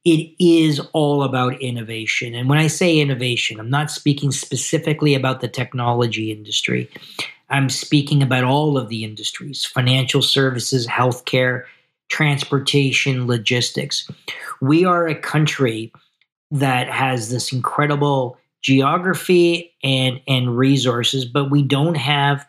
It 0.05 0.35
is 0.39 0.81
all 0.93 1.23
about 1.23 1.61
innovation. 1.61 2.35
And 2.35 2.49
when 2.49 2.59
I 2.59 2.67
say 2.67 2.99
innovation, 2.99 3.61
I'm 3.61 3.71
not 3.71 3.91
speaking 3.91 4.31
specifically 4.31 5.15
about 5.15 5.41
the 5.41 5.49
technology 5.49 6.31
industry. 6.33 6.91
I'm 7.49 7.69
speaking 7.69 8.23
about 8.23 8.45
all 8.45 8.79
of 8.79 8.89
the 8.89 9.05
industries 9.05 9.65
financial 9.65 10.23
services, 10.23 10.87
healthcare, 10.87 11.65
transportation, 12.09 13.27
logistics. 13.27 14.09
We 14.61 14.85
are 14.85 15.07
a 15.07 15.15
country 15.15 15.93
that 16.51 16.91
has 16.91 17.31
this 17.31 17.53
incredible 17.53 18.37
geography 18.63 19.75
and, 19.83 20.21
and 20.29 20.57
resources, 20.57 21.25
but 21.25 21.51
we 21.51 21.63
don't 21.63 21.97
have 21.97 22.47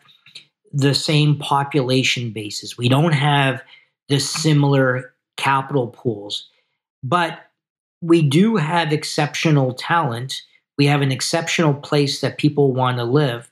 the 0.72 0.94
same 0.94 1.38
population 1.38 2.30
bases. 2.30 2.76
We 2.78 2.88
don't 2.88 3.12
have 3.12 3.62
the 4.08 4.18
similar 4.18 5.14
capital 5.36 5.88
pools, 5.88 6.48
but 7.02 7.40
we 8.00 8.22
do 8.22 8.56
have 8.56 8.92
exceptional 8.92 9.74
talent. 9.74 10.42
We 10.76 10.86
have 10.86 11.02
an 11.02 11.12
exceptional 11.12 11.74
place 11.74 12.20
that 12.20 12.38
people 12.38 12.72
want 12.72 12.98
to 12.98 13.04
live. 13.04 13.50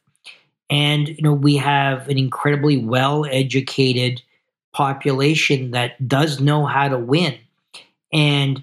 And 0.69 1.09
you 1.09 1.23
know, 1.23 1.33
we 1.33 1.57
have 1.57 2.09
an 2.09 2.19
incredibly 2.19 2.77
well-educated 2.79 4.23
population 4.73 5.73
that 5.73 6.07
does 6.07 6.41
know 6.41 6.65
how 6.65 6.89
to 6.89 6.99
win. 6.99 7.39
And 8.13 8.63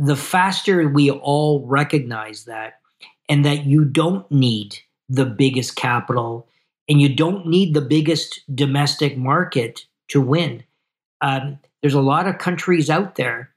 the 0.00 0.16
faster 0.16 0.88
we 0.88 1.10
all 1.10 1.66
recognize 1.66 2.44
that, 2.44 2.80
and 3.28 3.44
that 3.44 3.66
you 3.66 3.84
don't 3.84 4.30
need 4.30 4.78
the 5.08 5.26
biggest 5.26 5.76
capital 5.76 6.48
and 6.88 7.00
you 7.00 7.14
don't 7.14 7.46
need 7.46 7.74
the 7.74 7.80
biggest 7.80 8.40
domestic 8.52 9.16
market 9.16 9.86
to 10.08 10.20
win. 10.20 10.64
Um, 11.20 11.58
there's 11.82 11.94
a 11.94 12.00
lot 12.00 12.26
of 12.26 12.38
countries 12.38 12.90
out 12.90 13.14
there. 13.14 13.50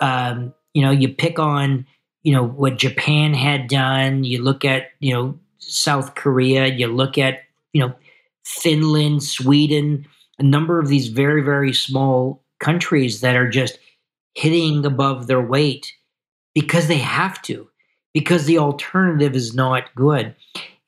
Um, 0.00 0.54
you 0.74 0.82
know, 0.82 0.90
you 0.90 1.08
pick 1.08 1.38
on, 1.38 1.86
you 2.22 2.32
know, 2.32 2.46
what 2.46 2.78
Japan 2.78 3.34
had 3.34 3.68
done. 3.68 4.22
You 4.22 4.42
look 4.42 4.64
at, 4.64 4.90
you 5.00 5.12
know, 5.12 5.38
South 5.58 6.14
Korea. 6.14 6.66
You 6.66 6.86
look 6.86 7.18
at, 7.18 7.40
you 7.72 7.80
know, 7.80 7.94
Finland, 8.44 9.24
Sweden 9.24 10.06
a 10.38 10.42
number 10.42 10.78
of 10.78 10.88
these 10.88 11.08
very, 11.08 11.42
very 11.42 11.72
small 11.72 12.42
countries 12.60 13.20
that 13.20 13.36
are 13.36 13.48
just 13.48 13.78
hitting 14.38 14.86
above 14.86 15.26
their 15.26 15.40
weight 15.40 15.92
because 16.54 16.86
they 16.86 16.98
have 16.98 17.42
to, 17.42 17.68
because 18.14 18.46
the 18.46 18.58
alternative 18.58 19.34
is 19.34 19.54
not 19.54 19.94
good. 19.94 20.34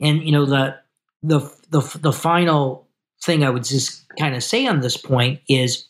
And 0.01 0.23
you 0.23 0.33
know 0.33 0.47
the 0.47 0.77
the 1.23 1.41
the, 1.71 1.99
the 2.01 2.13
final 2.13 2.89
thing 3.23 3.45
I 3.45 3.51
would 3.51 3.65
just 3.65 4.07
kind 4.19 4.35
of 4.35 4.43
say 4.43 4.67
on 4.67 4.81
this 4.81 4.97
point 4.97 5.41
is 5.49 5.87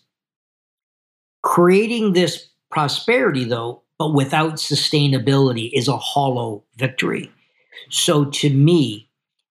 creating 1.43 2.13
this 2.13 2.49
prosperity 2.71 3.45
though 3.45 3.83
but 4.01 4.15
without 4.15 4.55
sustainability 4.55 5.71
is 5.75 5.87
a 5.87 5.97
hollow 5.99 6.65
victory. 6.77 7.31
So 7.91 8.25
to 8.25 8.49
me, 8.49 9.10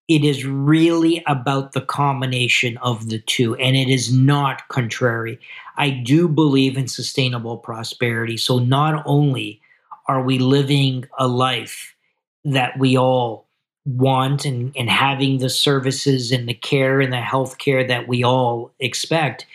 it 0.10 0.24
is 0.24 0.44
really 0.44 1.24
about 1.28 1.74
the 1.74 1.82
combination 1.82 2.78
of 2.78 3.10
the 3.10 3.20
two, 3.20 3.56
and 3.56 3.78
it 3.78 3.90
is 3.90 4.12
not 4.12 4.68
contrary. 4.68 5.40
I 5.78 5.92
do 5.92 6.28
believe 6.28 6.78
in 6.78 6.88
sustainable 6.88 7.58
prosperity. 7.58 8.36
So, 8.36 8.58
not 8.58 9.04
only 9.06 9.62
are 10.08 10.24
we 10.24 10.40
living 10.40 11.06
a 11.20 11.28
life 11.28 11.96
that 12.44 12.78
we 12.80 12.98
all 12.98 13.46
want 13.86 14.46
and, 14.46 14.76
and 14.76 14.90
having 14.90 15.38
the 15.38 15.50
services 15.50 16.32
and 16.32 16.50
the 16.50 16.56
care 16.56 17.00
and 17.00 17.14
the 17.14 17.22
health 17.22 17.60
care 17.60 17.86
that 17.88 18.08
we 18.08 18.24
all 18.24 18.72
expect, 18.80 19.46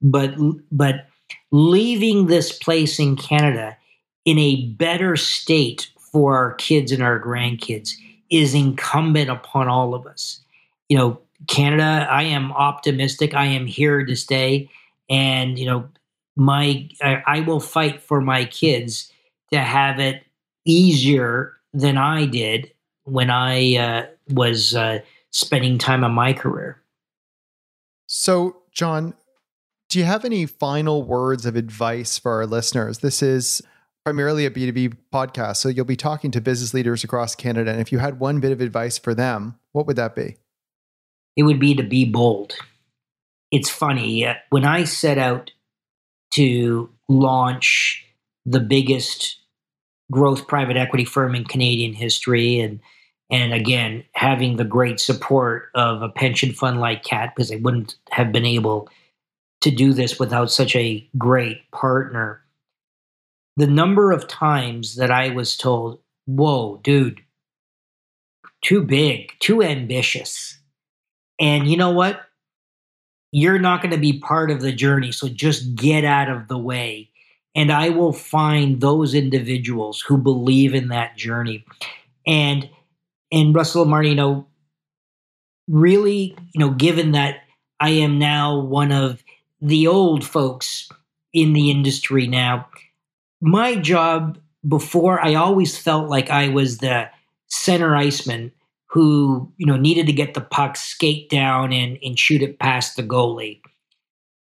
but, 0.00 0.32
but 0.70 1.06
leaving 1.50 2.26
this 2.26 2.56
place 2.56 3.00
in 3.00 3.16
Canada 3.16 3.76
in 4.24 4.38
a 4.38 4.66
better 4.66 5.16
state 5.16 5.88
for 5.98 6.36
our 6.36 6.54
kids 6.54 6.92
and 6.92 7.02
our 7.02 7.20
grandkids 7.20 7.94
is 8.30 8.54
incumbent 8.54 9.30
upon 9.30 9.68
all 9.68 9.94
of 9.94 10.06
us. 10.06 10.40
You 10.88 10.98
know, 10.98 11.20
Canada, 11.48 12.06
I 12.10 12.24
am 12.24 12.52
optimistic. 12.52 13.34
I 13.34 13.46
am 13.46 13.66
here 13.66 14.04
to 14.04 14.16
stay. 14.16 14.70
And, 15.08 15.58
you 15.58 15.66
know, 15.66 15.88
my 16.36 16.88
I, 17.02 17.22
I 17.26 17.40
will 17.40 17.60
fight 17.60 18.00
for 18.00 18.20
my 18.20 18.44
kids 18.44 19.12
to 19.52 19.58
have 19.60 19.98
it 19.98 20.24
easier 20.64 21.54
than 21.72 21.98
I 21.98 22.26
did 22.26 22.72
when 23.04 23.30
I 23.30 23.76
uh, 23.76 24.06
was 24.30 24.74
uh, 24.74 25.00
spending 25.30 25.78
time 25.78 26.04
on 26.04 26.12
my 26.12 26.32
career. 26.32 26.82
So, 28.06 28.62
John, 28.72 29.14
do 29.88 29.98
you 29.98 30.04
have 30.04 30.24
any 30.24 30.46
final 30.46 31.02
words 31.02 31.46
of 31.46 31.56
advice 31.56 32.18
for 32.18 32.32
our 32.32 32.46
listeners? 32.46 32.98
This 32.98 33.22
is 33.22 33.62
primarily 34.06 34.46
a 34.46 34.50
B2B 34.52 34.96
podcast. 35.12 35.56
So 35.56 35.68
you'll 35.68 35.84
be 35.84 35.96
talking 35.96 36.30
to 36.30 36.40
business 36.40 36.72
leaders 36.72 37.02
across 37.02 37.34
Canada. 37.34 37.72
And 37.72 37.80
if 37.80 37.90
you 37.90 37.98
had 37.98 38.20
one 38.20 38.38
bit 38.38 38.52
of 38.52 38.60
advice 38.60 38.98
for 38.98 39.16
them, 39.16 39.58
what 39.72 39.88
would 39.88 39.96
that 39.96 40.14
be? 40.14 40.36
It 41.34 41.42
would 41.42 41.58
be 41.58 41.74
to 41.74 41.82
be 41.82 42.04
bold. 42.04 42.54
It's 43.50 43.68
funny. 43.68 44.24
When 44.50 44.64
I 44.64 44.84
set 44.84 45.18
out 45.18 45.50
to 46.34 46.88
launch 47.08 48.06
the 48.44 48.60
biggest 48.60 49.40
growth 50.12 50.46
private 50.46 50.76
equity 50.76 51.04
firm 51.04 51.34
in 51.34 51.44
Canadian 51.44 51.92
history, 51.92 52.60
and 52.60 52.78
and 53.28 53.52
again 53.52 54.04
having 54.14 54.56
the 54.56 54.64
great 54.64 55.00
support 55.00 55.70
of 55.74 56.02
a 56.02 56.08
pension 56.08 56.52
fund 56.52 56.78
like 56.78 57.02
CAAT, 57.02 57.34
because 57.34 57.50
I 57.50 57.56
wouldn't 57.56 57.96
have 58.10 58.30
been 58.30 58.46
able 58.46 58.88
to 59.62 59.72
do 59.72 59.92
this 59.92 60.20
without 60.20 60.52
such 60.52 60.76
a 60.76 61.04
great 61.18 61.68
partner 61.72 62.40
the 63.56 63.66
number 63.66 64.12
of 64.12 64.28
times 64.28 64.96
that 64.96 65.10
I 65.10 65.30
was 65.30 65.56
told, 65.56 66.00
whoa, 66.26 66.80
dude, 66.82 67.20
too 68.62 68.82
big, 68.82 69.32
too 69.40 69.62
ambitious. 69.62 70.58
And 71.40 71.68
you 71.68 71.76
know 71.76 71.90
what? 71.90 72.20
You're 73.32 73.58
not 73.58 73.82
going 73.82 73.92
to 73.92 73.98
be 73.98 74.18
part 74.18 74.50
of 74.50 74.60
the 74.60 74.72
journey. 74.72 75.12
So 75.12 75.28
just 75.28 75.74
get 75.74 76.04
out 76.04 76.30
of 76.30 76.48
the 76.48 76.58
way. 76.58 77.10
And 77.54 77.72
I 77.72 77.88
will 77.88 78.12
find 78.12 78.80
those 78.80 79.14
individuals 79.14 80.00
who 80.00 80.18
believe 80.18 80.74
in 80.74 80.88
that 80.88 81.16
journey. 81.16 81.64
And 82.26 82.68
and 83.32 83.54
Russell 83.54 83.86
know, 83.86 84.46
really, 85.68 86.36
you 86.54 86.60
know, 86.60 86.70
given 86.70 87.12
that 87.12 87.38
I 87.80 87.90
am 87.90 88.18
now 88.18 88.58
one 88.58 88.92
of 88.92 89.22
the 89.60 89.86
old 89.86 90.24
folks 90.24 90.88
in 91.32 91.52
the 91.52 91.70
industry 91.70 92.26
now, 92.26 92.68
my 93.40 93.76
job 93.76 94.38
before, 94.66 95.24
I 95.24 95.34
always 95.34 95.76
felt 95.76 96.08
like 96.08 96.30
I 96.30 96.48
was 96.48 96.78
the 96.78 97.08
center 97.48 97.94
iceman 97.94 98.52
who, 98.86 99.52
you 99.56 99.66
know, 99.66 99.76
needed 99.76 100.06
to 100.06 100.12
get 100.12 100.34
the 100.34 100.40
puck, 100.40 100.76
skate 100.76 101.28
down, 101.28 101.72
and, 101.72 101.98
and 102.02 102.18
shoot 102.18 102.42
it 102.42 102.58
past 102.58 102.96
the 102.96 103.02
goalie. 103.02 103.60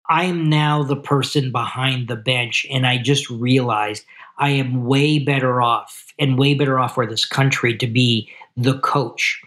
I 0.10 0.26
am 0.26 0.50
now 0.50 0.84
the 0.84 0.98
person 0.98 1.52
behind 1.52 2.08
the 2.08 2.15
bench, 2.15 2.65
and 2.69 2.86
I 2.86 2.98
just 2.98 3.30
realized 3.30 4.06
I 4.38 4.50
am 4.50 4.86
way 4.86 5.19
better 5.19 5.62
off 5.62 6.13
and 6.19 6.38
way 6.38 6.54
better 6.54 6.80
off 6.80 6.96
for 6.96 7.06
this 7.06 7.26
country 7.26 7.78
to 7.78 7.88
be 7.88 8.30
the 8.58 8.78
coach 8.80 9.41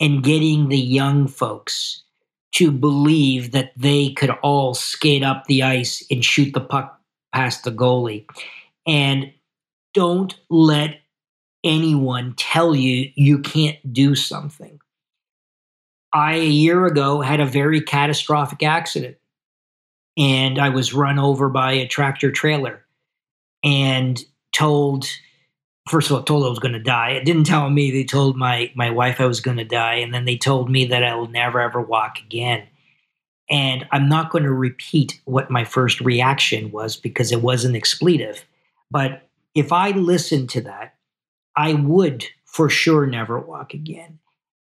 and 0.00 0.22
getting 0.22 0.68
the 0.68 0.78
young 0.78 1.26
folks 1.26 2.02
to 2.52 2.70
believe 2.70 3.52
that 3.52 3.72
they 3.76 4.10
could 4.10 4.30
all 4.42 4.74
skate 4.74 5.22
up 5.22 5.44
the 5.46 5.62
ice 5.62 6.04
and 6.10 6.24
shoot 6.24 6.52
the 6.52 6.60
puck 6.60 7.00
past 7.32 7.64
the 7.64 7.72
goalie. 7.72 8.26
And 8.86 9.32
don't 9.94 10.34
let 10.50 11.00
anyone 11.62 12.34
tell 12.36 12.74
you 12.74 13.10
you 13.14 13.38
can't 13.38 13.92
do 13.92 14.14
something. 14.14 14.80
I, 16.12 16.34
a 16.34 16.46
year 16.46 16.86
ago, 16.86 17.20
had 17.20 17.40
a 17.40 17.46
very 17.46 17.80
catastrophic 17.80 18.62
accident 18.62 19.16
and 20.16 20.58
I 20.58 20.68
was 20.68 20.94
run 20.94 21.18
over 21.18 21.48
by 21.48 21.72
a 21.72 21.88
tractor 21.88 22.30
trailer 22.30 22.84
and 23.62 24.22
told, 24.52 25.06
first 25.88 26.10
of 26.10 26.16
all, 26.16 26.22
told 26.22 26.44
I 26.44 26.48
was 26.48 26.58
going 26.58 26.74
to 26.74 26.80
die. 26.80 27.10
It 27.10 27.24
didn't 27.24 27.44
tell 27.44 27.68
me, 27.70 27.90
they 27.90 28.04
told 28.04 28.36
my, 28.36 28.70
my 28.74 28.90
wife 28.90 29.20
I 29.20 29.26
was 29.26 29.40
going 29.40 29.56
to 29.56 29.64
die. 29.64 29.94
And 29.94 30.14
then 30.14 30.24
they 30.24 30.36
told 30.36 30.70
me 30.70 30.84
that 30.86 31.02
I 31.02 31.14
will 31.14 31.28
never 31.28 31.60
ever 31.60 31.80
walk 31.80 32.18
again. 32.18 32.66
And 33.50 33.86
I'm 33.90 34.08
not 34.08 34.30
going 34.30 34.44
to 34.44 34.52
repeat 34.52 35.20
what 35.24 35.50
my 35.50 35.64
first 35.64 36.00
reaction 36.00 36.70
was 36.70 36.96
because 36.96 37.32
it 37.32 37.42
was 37.42 37.64
an 37.64 37.74
expletive. 37.74 38.44
But 38.90 39.28
if 39.54 39.72
I 39.72 39.90
listened 39.90 40.50
to 40.50 40.60
that, 40.62 40.94
I 41.56 41.74
would 41.74 42.26
for 42.44 42.68
sure 42.68 43.06
never 43.06 43.38
walk 43.38 43.74
again. 43.74 44.18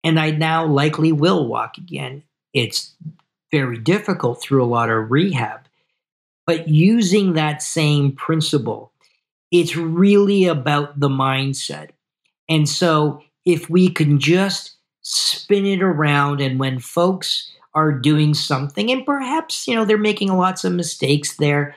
And 0.04 0.20
I 0.20 0.32
now 0.32 0.66
likely 0.66 1.12
will 1.12 1.48
walk 1.48 1.78
again. 1.78 2.24
It's 2.54 2.96
very 3.52 3.78
difficult 3.78 4.42
through 4.42 4.64
a 4.64 4.68
lot 4.68 4.90
of 4.90 5.12
rehab. 5.12 5.62
But 6.46 6.68
using 6.68 7.34
that 7.34 7.62
same 7.62 8.12
principle, 8.12 8.92
it's 9.52 9.76
really 9.76 10.46
about 10.46 11.00
the 11.00 11.10
mindset. 11.10 11.90
And 12.48 12.70
so 12.70 13.24
if 13.46 13.70
we 13.70 13.90
can 13.90 14.20
just 14.20 14.76
spin 15.02 15.66
it 15.66 15.82
around 15.82 16.42
and 16.42 16.60
when 16.60 16.80
folks 16.80 17.52
are 17.74 17.92
doing 17.92 18.34
something 18.34 18.92
and 18.92 19.06
perhaps, 19.06 19.68
you 19.68 19.76
know, 19.76 19.86
they're 19.86 19.98
making 19.98 20.34
lots 20.34 20.64
of 20.64 20.74
mistakes 20.74 21.38
there, 21.38 21.76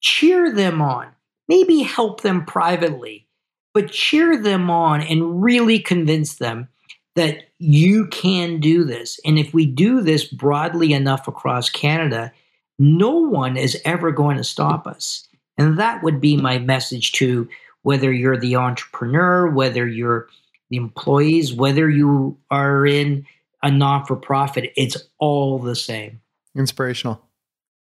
cheer 0.00 0.52
them 0.52 0.80
on. 0.80 1.08
Maybe 1.50 1.82
help 1.82 2.20
them 2.20 2.44
privately, 2.44 3.26
but 3.74 3.90
cheer 3.90 4.40
them 4.40 4.70
on 4.70 5.00
and 5.00 5.42
really 5.42 5.80
convince 5.80 6.36
them 6.36 6.68
that 7.16 7.48
you 7.58 8.06
can 8.06 8.60
do 8.60 8.84
this. 8.84 9.18
And 9.24 9.36
if 9.36 9.52
we 9.52 9.66
do 9.66 10.00
this 10.00 10.22
broadly 10.22 10.92
enough 10.92 11.26
across 11.26 11.68
Canada, 11.68 12.30
no 12.78 13.10
one 13.10 13.56
is 13.56 13.82
ever 13.84 14.12
going 14.12 14.36
to 14.36 14.44
stop 14.44 14.86
us. 14.86 15.26
And 15.58 15.76
that 15.76 16.04
would 16.04 16.20
be 16.20 16.36
my 16.36 16.58
message 16.58 17.10
to 17.14 17.48
whether 17.82 18.12
you're 18.12 18.38
the 18.38 18.54
entrepreneur, 18.54 19.50
whether 19.50 19.88
you're 19.88 20.28
the 20.70 20.76
employees, 20.76 21.52
whether 21.52 21.90
you 21.90 22.38
are 22.52 22.86
in 22.86 23.26
a 23.60 23.72
non 23.72 24.06
for 24.06 24.14
profit, 24.14 24.72
it's 24.76 24.96
all 25.18 25.58
the 25.58 25.74
same. 25.74 26.20
Inspirational. 26.54 27.20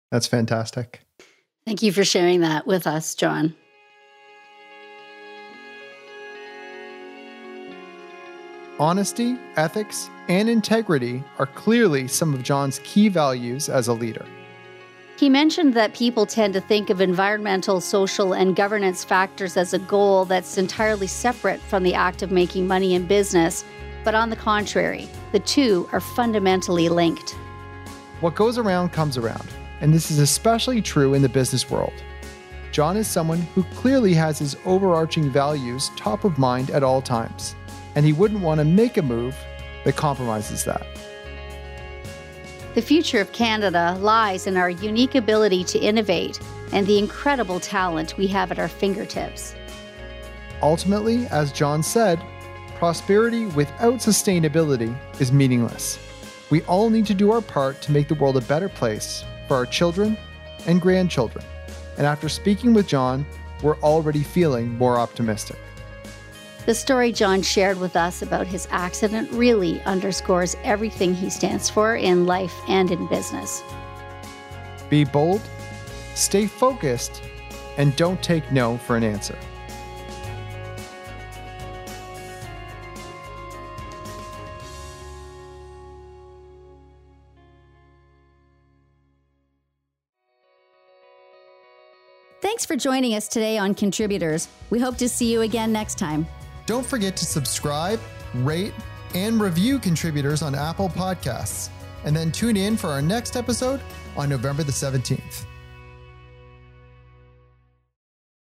That's 0.10 0.26
fantastic. 0.26 1.02
Thank 1.66 1.82
you 1.82 1.92
for 1.92 2.04
sharing 2.04 2.42
that 2.42 2.66
with 2.66 2.88
us, 2.88 3.16
John. 3.16 3.56
Honesty, 8.80 9.38
ethics, 9.58 10.10
and 10.28 10.50
integrity 10.50 11.24
are 11.38 11.46
clearly 11.46 12.08
some 12.08 12.34
of 12.34 12.42
John's 12.42 12.80
key 12.84 13.10
values 13.10 13.70
as 13.70 13.88
a 13.88 13.94
leader. 13.94 14.26
He 15.18 15.30
mentioned 15.30 15.76
that 15.76 15.94
people 15.94 16.26
tend 16.26 16.56
to 16.56 16.62
think 16.62 16.90
of 16.90 17.00
environmental, 17.00 17.80
social, 17.80 18.34
and 18.34 18.56
governance 18.56 19.04
factors 19.04 19.56
as 19.56 19.74
a 19.74 19.80
goal 19.80 20.26
that's 20.26 20.58
entirely 20.58 21.06
separate 21.06 21.62
from 21.62 21.84
the 21.84 21.94
act 21.94 22.24
of 22.24 22.32
making 22.32 22.66
money 22.66 22.96
in 22.96 23.06
business 23.06 23.64
but 24.04 24.16
on 24.16 24.30
the 24.30 24.36
contrary, 24.36 25.08
the 25.32 25.40
two 25.40 25.88
are 25.92 26.00
fundamentally 26.00 26.90
linked. 26.90 27.32
What 28.20 28.36
goes 28.36 28.58
around 28.58 28.90
comes 28.90 29.18
around, 29.18 29.48
and 29.82 29.94
this 29.94 30.12
is 30.12 30.20
especially 30.20 30.82
true 30.82 31.14
in 31.16 31.22
the 31.22 31.30
business 31.30 31.70
world. 31.70 31.94
John 32.72 32.96
is 32.96 33.08
someone 33.08 33.42
who 33.54 33.64
clearly 33.76 34.14
has 34.14 34.40
his 34.40 34.56
overarching 34.66 35.30
values 35.30 35.92
top 35.98 36.24
of 36.24 36.38
mind 36.38 36.70
at 36.70 36.84
all 36.84 37.02
times, 37.02 37.56
and 37.96 38.06
he 38.06 38.14
wouldn't 38.14 38.42
want 38.42 38.60
to 38.60 38.66
make 38.66 38.96
a 38.96 39.02
move 39.02 39.36
that 39.84 39.98
compromises 39.98 40.64
that. 40.64 40.86
The 42.76 42.82
future 42.82 43.20
of 43.20 43.34
Canada 43.34 43.98
lies 44.00 44.48
in 44.48 44.56
our 44.56 44.70
unique 44.70 45.16
ability 45.16 45.66
to 45.66 45.80
innovate 45.80 46.40
and 46.72 46.88
the 46.88 46.98
incredible 46.98 47.60
talent 47.60 48.18
we 48.18 48.28
have 48.28 48.50
at 48.52 48.60
our 48.60 48.70
fingertips. 48.70 49.54
Ultimately, 50.62 51.26
as 51.28 51.52
John 51.52 51.84
said, 51.84 52.22
prosperity 52.76 53.48
without 53.48 53.96
sustainability 53.96 54.96
is 55.20 55.34
meaningless. 55.34 56.00
We 56.50 56.62
all 56.64 56.90
need 56.90 57.06
to 57.08 57.14
do 57.14 57.32
our 57.32 57.42
part 57.42 57.82
to 57.82 57.92
make 57.92 58.08
the 58.08 58.16
world 58.16 58.38
a 58.38 58.42
better 58.42 58.70
place 58.70 59.26
for 59.52 59.58
our 59.58 59.66
children 59.66 60.16
and 60.66 60.80
grandchildren. 60.80 61.44
And 61.98 62.08
after 62.08 62.30
speaking 62.30 62.74
with 62.74 62.88
John, 62.88 63.26
we're 63.62 63.78
already 63.80 64.24
feeling 64.24 64.78
more 64.78 64.98
optimistic. 64.98 65.58
The 66.66 66.74
story 66.74 67.12
John 67.12 67.42
shared 67.42 67.78
with 67.78 67.98
us 67.98 68.22
about 68.22 68.48
his 68.48 68.66
accident 68.72 69.30
really 69.34 69.82
underscores 69.82 70.56
everything 70.64 71.14
he 71.14 71.30
stands 71.30 71.70
for 71.70 71.98
in 71.98 72.26
life 72.26 72.54
and 72.70 72.92
in 72.92 73.08
business. 73.08 73.62
Be 74.90 75.04
bold, 75.04 75.42
stay 76.16 76.48
focused, 76.48 77.22
and 77.76 77.94
don't 77.98 78.24
take 78.24 78.50
no 78.54 78.78
for 78.78 78.96
an 78.96 79.04
answer. 79.04 79.38
Thanks 92.62 92.68
for 92.68 92.90
joining 92.90 93.16
us 93.16 93.28
today 93.28 93.58
on 93.58 93.74
Contributors. 93.74 94.48
We 94.70 94.78
hope 94.78 94.96
to 94.98 95.10
see 95.10 95.32
you 95.32 95.42
again 95.42 95.72
next 95.72 95.98
time. 95.98 96.28
Don't 96.68 96.86
forget 96.86 97.18
to 97.18 97.26
subscribe, 97.26 98.00
rate, 98.36 98.76
and 99.16 99.42
review 99.42 99.80
Contributors 99.80 100.44
on 100.44 100.54
Apple 100.54 100.88
Podcasts. 100.88 101.70
And 102.04 102.16
then 102.16 102.32
tune 102.32 102.56
in 102.56 102.78
for 102.78 102.90
our 102.90 103.02
next 103.02 103.36
episode 103.36 103.82
on 104.16 104.30
November 104.30 104.62
the 104.62 104.72
17th. 104.72 105.48